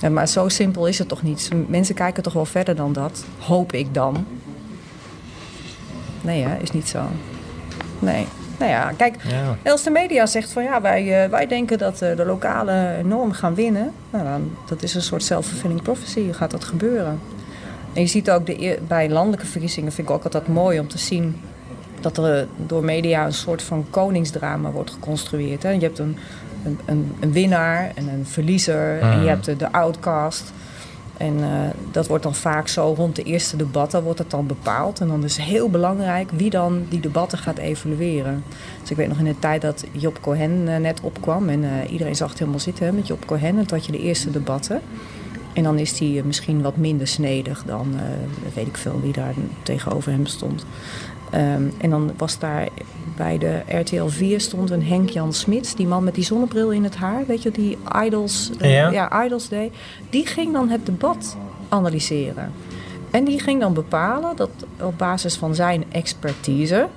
[0.00, 1.50] Ja, maar zo simpel is het toch niet.
[1.66, 3.24] Mensen kijken toch wel verder dan dat.
[3.38, 4.26] Hoop ik dan.
[6.20, 7.00] Nee, hè, is niet zo.
[7.98, 8.26] Nee.
[8.58, 9.16] Nou ja, kijk,
[9.62, 9.70] Ja.
[9.70, 13.34] als de media zegt van ja, wij, uh, wij denken dat uh, de lokale normen
[13.34, 13.92] gaan winnen.
[14.10, 16.32] Nou, dan, dat is een soort self-fulfilling prophecy.
[16.32, 17.20] Gaat dat gebeuren?
[17.92, 20.98] En je ziet ook de, bij landelijke verkiezingen, vind ik ook altijd mooi om te
[20.98, 21.40] zien
[22.00, 25.62] dat er door media een soort van koningsdrama wordt geconstrueerd.
[25.62, 25.70] Hè?
[25.70, 26.16] Je hebt een,
[26.64, 29.10] een, een, een winnaar en een verliezer Mm.
[29.10, 30.52] en je hebt de, de outcast.
[31.18, 31.48] En uh,
[31.90, 35.00] dat wordt dan vaak zo rond de eerste debatten wordt het dan bepaald.
[35.00, 38.44] En dan is heel belangrijk wie dan die debatten gaat evalueren.
[38.80, 41.48] Dus ik weet nog in de tijd dat Job Cohen uh, net opkwam.
[41.48, 43.58] En uh, iedereen zag het helemaal zitten hè, met Job Cohen.
[43.58, 44.80] En toen had je de eerste debatten.
[45.52, 47.94] En dan is hij misschien wat minder snedig dan,
[48.54, 50.64] weet ik veel, wie daar tegenover hem stond.
[51.34, 52.68] Um, en dan was daar
[53.18, 56.96] bij de RTL 4 stond een Henk-Jan Smits, die man met die zonnebril in het
[56.96, 58.90] haar, weet je, die Idols, uh, Ja.
[58.90, 59.72] ja, Idols deed.
[60.10, 61.36] Die ging dan het debat
[61.68, 62.52] analyseren.
[63.10, 64.50] En die ging dan bepalen dat
[64.80, 66.88] op basis van zijn expertise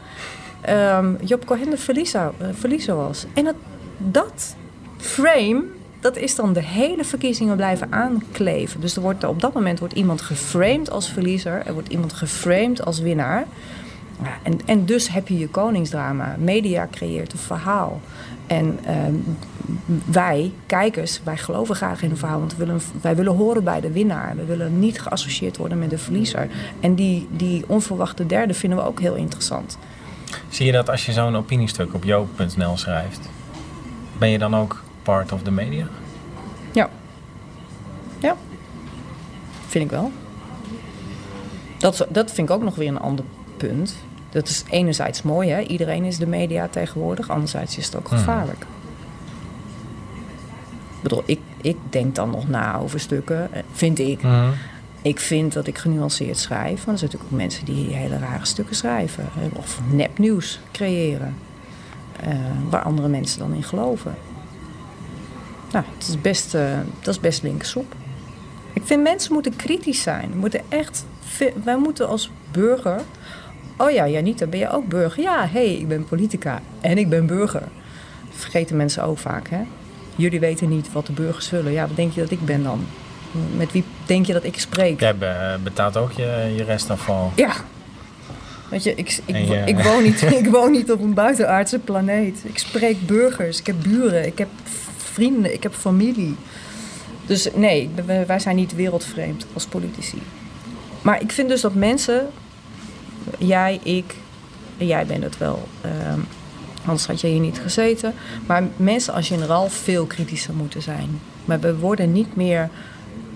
[0.70, 3.26] um, Job Cohen de verliezer, uh, verliezer was.
[3.34, 3.56] En dat,
[3.98, 4.56] dat
[4.98, 5.64] frame,
[6.00, 8.82] dat is dan de hele verkiezingen blijven aankleven.
[8.82, 12.86] Dus er wordt, op dat moment wordt iemand geframed als verliezer, er wordt iemand geframed
[12.86, 13.46] als winnaar.
[14.24, 16.36] Ja, en, en dus heb je je koningsdrama.
[16.40, 18.02] Media creëert een verhaal.
[18.48, 18.90] En uh,
[20.06, 22.40] wij, kijkers, wij geloven graag in een verhaal.
[22.40, 24.36] Want we willen, wij willen horen bij de winnaar.
[24.36, 26.48] We willen niet geassocieerd worden met de verliezer.
[26.80, 29.78] En die, die onverwachte derde vinden we ook heel interessant.
[30.50, 33.30] Zie je dat als je zo'n opiniestuk op joop.nl schrijft,
[34.18, 35.86] ben je dan ook part of the media?
[36.72, 36.90] Ja.
[38.20, 38.36] Ja.
[39.68, 40.12] Vind ik wel.
[41.78, 43.26] Dat, dat vind ik ook nog weer een ander
[43.58, 43.96] punt.
[44.32, 45.62] Dat is enerzijds mooi, hè?
[45.62, 47.30] iedereen is de media tegenwoordig.
[47.30, 48.64] Anderzijds is het ook gevaarlijk.
[48.64, 48.80] Hmm.
[50.96, 54.24] Ik bedoel, ik, ik denk dan nog na over stukken, vind ik.
[54.24, 54.54] Mm.
[55.02, 56.84] Ik vind dat ik genuanceerd schrijf.
[56.84, 59.30] Want er zijn natuurlijk ook mensen die hele rare stukken schrijven.
[59.54, 61.36] Of nepnieuws creëren.
[62.28, 62.36] Uh,
[62.70, 64.16] waar andere mensen dan in geloven.
[65.72, 67.86] Nou, het is best, uh, dat is best linksom.
[68.74, 70.32] Ik vind mensen moeten kritisch zijn.
[70.38, 71.06] Moeten echt,
[71.64, 73.02] wij moeten als burger
[73.82, 75.24] Oh ja, Janita, ben je ook burger?
[75.24, 77.60] Ja, hé, hey, ik ben politica en ik ben burger.
[78.30, 79.62] Dat vergeten mensen ook vaak, hè?
[80.16, 81.72] Jullie weten niet wat de burgers willen.
[81.72, 82.86] Ja, wat denk je dat ik ben dan?
[83.58, 85.00] Met wie denk je dat ik spreek?
[85.00, 87.32] Jij be betaalt ook je, je restafval.
[87.36, 87.54] Ja.
[88.70, 89.62] Weet je, ik, ik, je...
[89.66, 92.40] ik, woon niet, ik woon niet op een buitenaardse planeet.
[92.44, 94.50] Ik spreek burgers, ik heb buren, ik heb
[94.98, 96.36] vrienden, ik heb familie.
[97.26, 97.90] Dus nee,
[98.28, 100.22] wij zijn niet wereldvreemd als politici.
[101.02, 102.28] Maar ik vind dus dat mensen
[103.38, 104.16] jij, ik,
[104.78, 105.68] jij bent het wel.
[105.82, 106.20] Ehm,
[106.86, 108.14] anders had je hier niet gezeten.
[108.46, 111.20] Maar mensen als generaal veel kritischer moeten zijn.
[111.46, 112.70] Maar we worden niet meer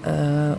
[0.02, 0.52] eh,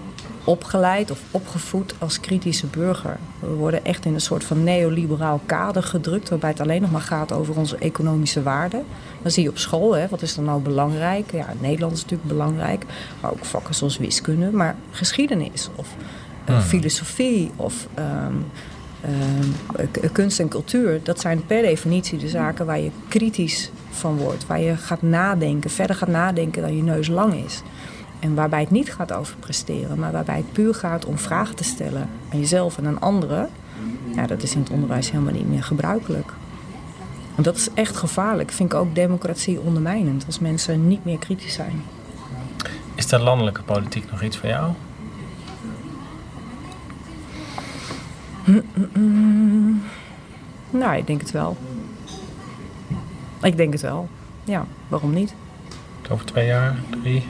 [0.44, 3.16] opgeleid of opgevoed als kritische burger.
[3.40, 7.00] We worden echt in een soort van neoliberaal kader gedrukt, waarbij het alleen nog maar
[7.00, 8.84] gaat over onze economische waarden.
[9.22, 11.32] Dan zie je op school, hè, wat is er nou belangrijk?
[11.32, 12.84] Ja, Nederland is natuurlijk belangrijk,
[13.20, 15.88] maar ook vakken zoals wiskunde, maar geschiedenis of
[16.50, 18.34] uh, filosofie of ehm,
[19.06, 21.00] ehm, kunst en cultuur.
[21.02, 25.70] Dat zijn per definitie de zaken waar je kritisch van wordt, waar je gaat nadenken,
[25.70, 27.62] verder gaat nadenken dan je neus lang is.
[28.20, 31.64] En waarbij het niet gaat over presteren, maar waarbij het puur gaat om vragen te
[31.64, 33.48] stellen aan jezelf en aan anderen.
[34.14, 36.32] Ja, dat is in het onderwijs helemaal niet meer gebruikelijk.
[37.36, 38.50] En dat is echt gevaarlijk.
[38.50, 41.82] Vind ik ook democratie ondermijnend als mensen niet meer kritisch zijn.
[42.94, 44.72] Is de landelijke politiek nog iets voor jou?
[50.70, 51.56] Nou, ik denk het wel.
[53.42, 54.08] Ik denk het wel.
[54.44, 55.34] Ja, waarom niet?
[56.10, 57.26] Over twee jaar, drie?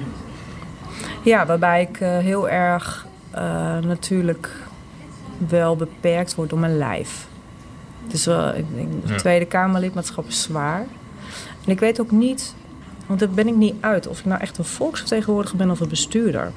[1.22, 3.40] Ja, waarbij ik uh, heel erg uh,
[3.78, 4.50] natuurlijk
[5.48, 7.26] wel beperkt word door mijn lijf.
[8.08, 9.16] Dus uh, ik denk, ja.
[9.16, 10.86] Tweede Kamerlidmaatschap is zwaar.
[11.64, 12.54] En ik weet ook niet,
[13.06, 15.88] want daar ben ik niet uit, of ik nou echt een volksvertegenwoordiger ben of een
[15.88, 16.52] bestuurder.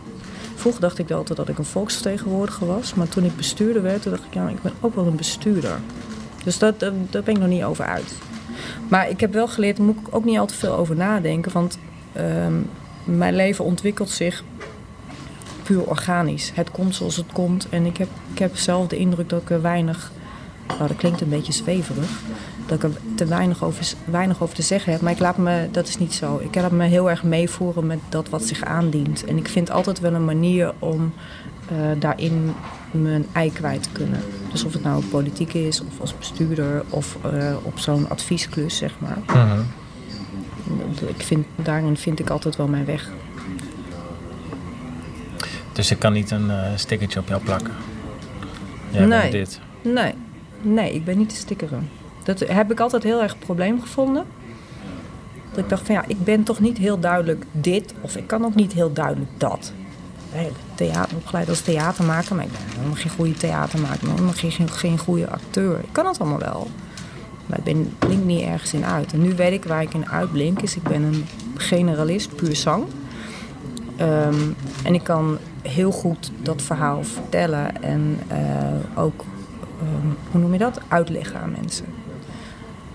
[0.60, 2.94] Vroeger dacht ik altijd dat ik een volksvertegenwoordiger was.
[2.94, 5.80] Maar toen ik bestuurder werd, toen dacht ik, ja, ik ben ook wel een bestuurder.
[6.44, 8.14] Dus dat, daar ben ik nog niet over uit.
[8.88, 11.52] Maar ik heb wel geleerd, daar moet ik ook niet al te veel over nadenken.
[11.52, 11.80] Want
[12.18, 12.70] um,
[13.04, 14.44] mijn leven ontwikkelt zich
[15.64, 16.52] puur organisch.
[16.54, 17.70] Het komt zoals het komt.
[17.70, 20.12] En ik heb, ik heb zelf de indruk dat ik weinig.
[20.68, 22.20] Nou, dat klinkt een beetje zweverig.
[22.70, 25.02] Dat ik er te weinig over, weinig over te zeggen heb.
[25.02, 26.40] Maar ik laat me, dat is niet zo.
[26.44, 29.26] Ik laat me heel erg meevoeren met dat wat zich aandient.
[29.26, 31.14] En ik vind altijd wel een manier om
[31.72, 32.54] uh, daarin
[32.92, 34.20] mijn ei kwijt te kunnen.
[34.52, 38.94] Dus of het nou politiek is, of als bestuurder, of uh, op zo'n adviesklus, zeg
[39.00, 39.18] maar.
[39.30, 41.10] Uh -huh.
[41.10, 43.10] ik vind, daarin vind ik altijd wel mijn weg.
[45.74, 47.74] Dus ik kan niet een uh, stickertje op jou plakken?
[48.90, 49.32] Jij nee.
[49.32, 49.60] dit?
[49.82, 50.14] Nee.
[50.62, 51.90] nee, ik ben niet te stickeren.
[52.30, 54.26] Dat heb ik altijd heel erg een probleem gevonden.
[55.50, 58.46] Dat ik dacht van ja, ik ben toch niet heel duidelijk dit, of ik kan
[58.46, 59.74] ook niet heel duidelijk dat.
[60.76, 64.98] Theater, opgeleid als theatermaker, maar ik ben helemaal geen goede theatermaker, helemaal geen, geen, geen
[64.98, 65.80] goede acteur.
[65.80, 66.68] Ik kan het allemaal wel.
[67.46, 69.14] Maar ik ben, blink niet ergens in uit.
[69.14, 70.62] En nu weet ik waar ik in uitblink.
[70.62, 71.26] Is ik ben een
[71.56, 72.84] generalist, puur zang.
[74.02, 79.24] Um, en ik kan heel goed dat verhaal vertellen en uh, ook,
[79.82, 81.86] um, hoe noem je dat, uitleggen aan mensen.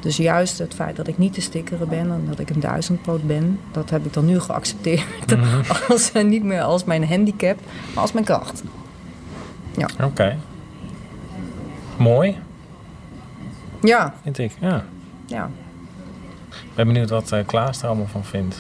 [0.04, 3.26] Dus juist het feit dat ik niet te stickeren ben en dat ik een duizendpoot
[3.26, 5.36] ben, dat heb ik dan nu geaccepteerd.
[5.36, 5.62] Mm -hmm.
[5.88, 7.58] als, uh, niet meer als mijn handicap,
[7.94, 8.62] maar als mijn kracht.
[9.76, 9.88] Ja.
[9.94, 10.04] Oké.
[10.04, 10.36] Okay.
[11.96, 12.38] Mooi.
[13.82, 14.14] Ja.
[14.22, 14.84] Vind ik, ja.
[15.26, 15.50] Ja.
[16.50, 18.56] Ik ben benieuwd wat uh, Klaas er allemaal van vindt.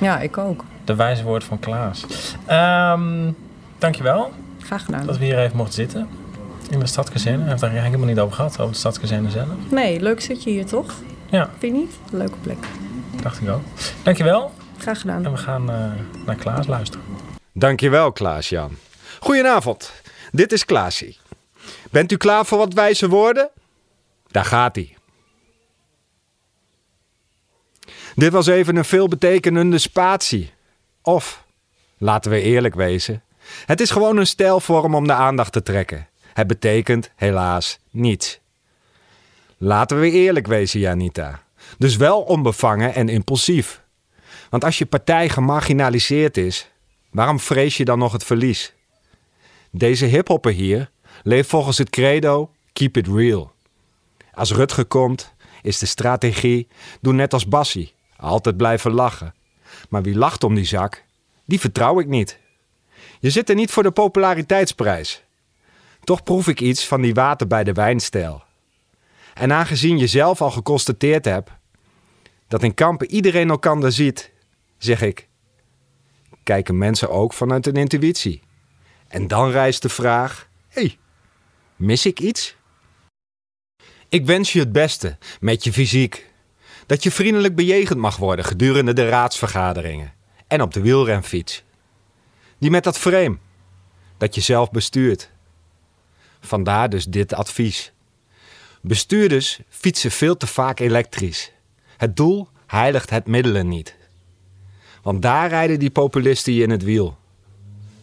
[0.00, 0.64] Ja, ik ook.
[0.84, 2.06] De wijze woord van Klaas.
[2.50, 3.36] Um,
[3.78, 4.32] dankjewel.
[4.58, 5.06] Graag gedaan.
[5.06, 6.08] Dat we hier even mochten zitten.
[6.72, 7.42] In de stadskazerne.
[7.44, 9.48] We hebben het eigenlijk helemaal niet over gehad, over de stadskazerne zelf.
[9.70, 10.94] Nee, leuk zit je hier toch?
[11.30, 11.50] Ja.
[11.58, 11.98] Vind je niet?
[12.10, 12.58] Leuke plek.
[13.22, 13.62] Dacht ik ook.
[14.02, 14.52] Dankjewel.
[14.78, 15.24] Graag gedaan.
[15.24, 15.92] En we gaan uh,
[16.26, 17.04] naar Klaas luisteren.
[17.52, 18.76] Dankjewel, Klaas-Jan.
[19.20, 19.92] Goedenavond.
[20.30, 21.16] Dit is Klaasie.
[21.90, 23.50] Bent u klaar voor wat wijze woorden?
[24.30, 24.96] Daar gaat hij.
[28.14, 30.52] Dit was even een veelbetekenende spatie.
[31.02, 31.44] Of,
[31.98, 33.22] laten we eerlijk wezen,
[33.66, 36.06] het is gewoon een stijlvorm om de aandacht te trekken.
[36.32, 38.40] Het betekent helaas niets.
[39.58, 41.42] Laten we eerlijk wezen, Janita.
[41.78, 43.82] Dus wel onbevangen en impulsief.
[44.50, 46.70] Want als je partij gemarginaliseerd is,
[47.10, 48.74] waarom vrees je dan nog het verlies?
[49.70, 50.90] Deze hiphopper hier
[51.22, 53.52] leeft volgens het credo keep it real.
[54.34, 56.68] Als Rutger komt, is de strategie
[57.00, 59.34] doe net als Bassie, altijd blijven lachen.
[59.88, 61.04] Maar wie lacht om die zak,
[61.44, 62.38] die vertrouw ik niet.
[63.20, 65.22] Je zit er niet voor de populariteitsprijs.
[66.04, 68.42] Toch proef ik iets van die water bij de wijnstijl.
[69.34, 71.50] En aangezien je zelf al geconstateerd hebt
[72.48, 74.30] dat in kampen iedereen elkander ziet,
[74.78, 75.28] zeg ik:
[76.42, 78.42] kijken mensen ook vanuit een intuïtie?
[79.08, 80.98] En dan rijst de vraag: hey,
[81.76, 82.56] mis ik iets?
[84.08, 86.30] Ik wens je het beste met je fysiek.
[86.86, 90.12] Dat je vriendelijk bejegend mag worden gedurende de raadsvergaderingen
[90.46, 91.64] en op de wielrenfiets.
[92.58, 93.38] Die met dat frame
[94.18, 95.30] dat je zelf bestuurt.
[96.44, 97.92] Vandaar dus dit advies.
[98.80, 101.52] Bestuurders fietsen veel te vaak elektrisch.
[101.96, 103.96] Het doel heiligt het middelen niet.
[105.02, 107.16] Want daar rijden die populisten je in het wiel.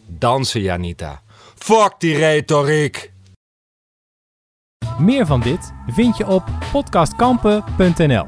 [0.06, 1.22] Dansen, Janita.
[1.54, 3.12] Fuck die retoriek!
[4.98, 8.26] Meer van dit vind je op podcastkampen.nl.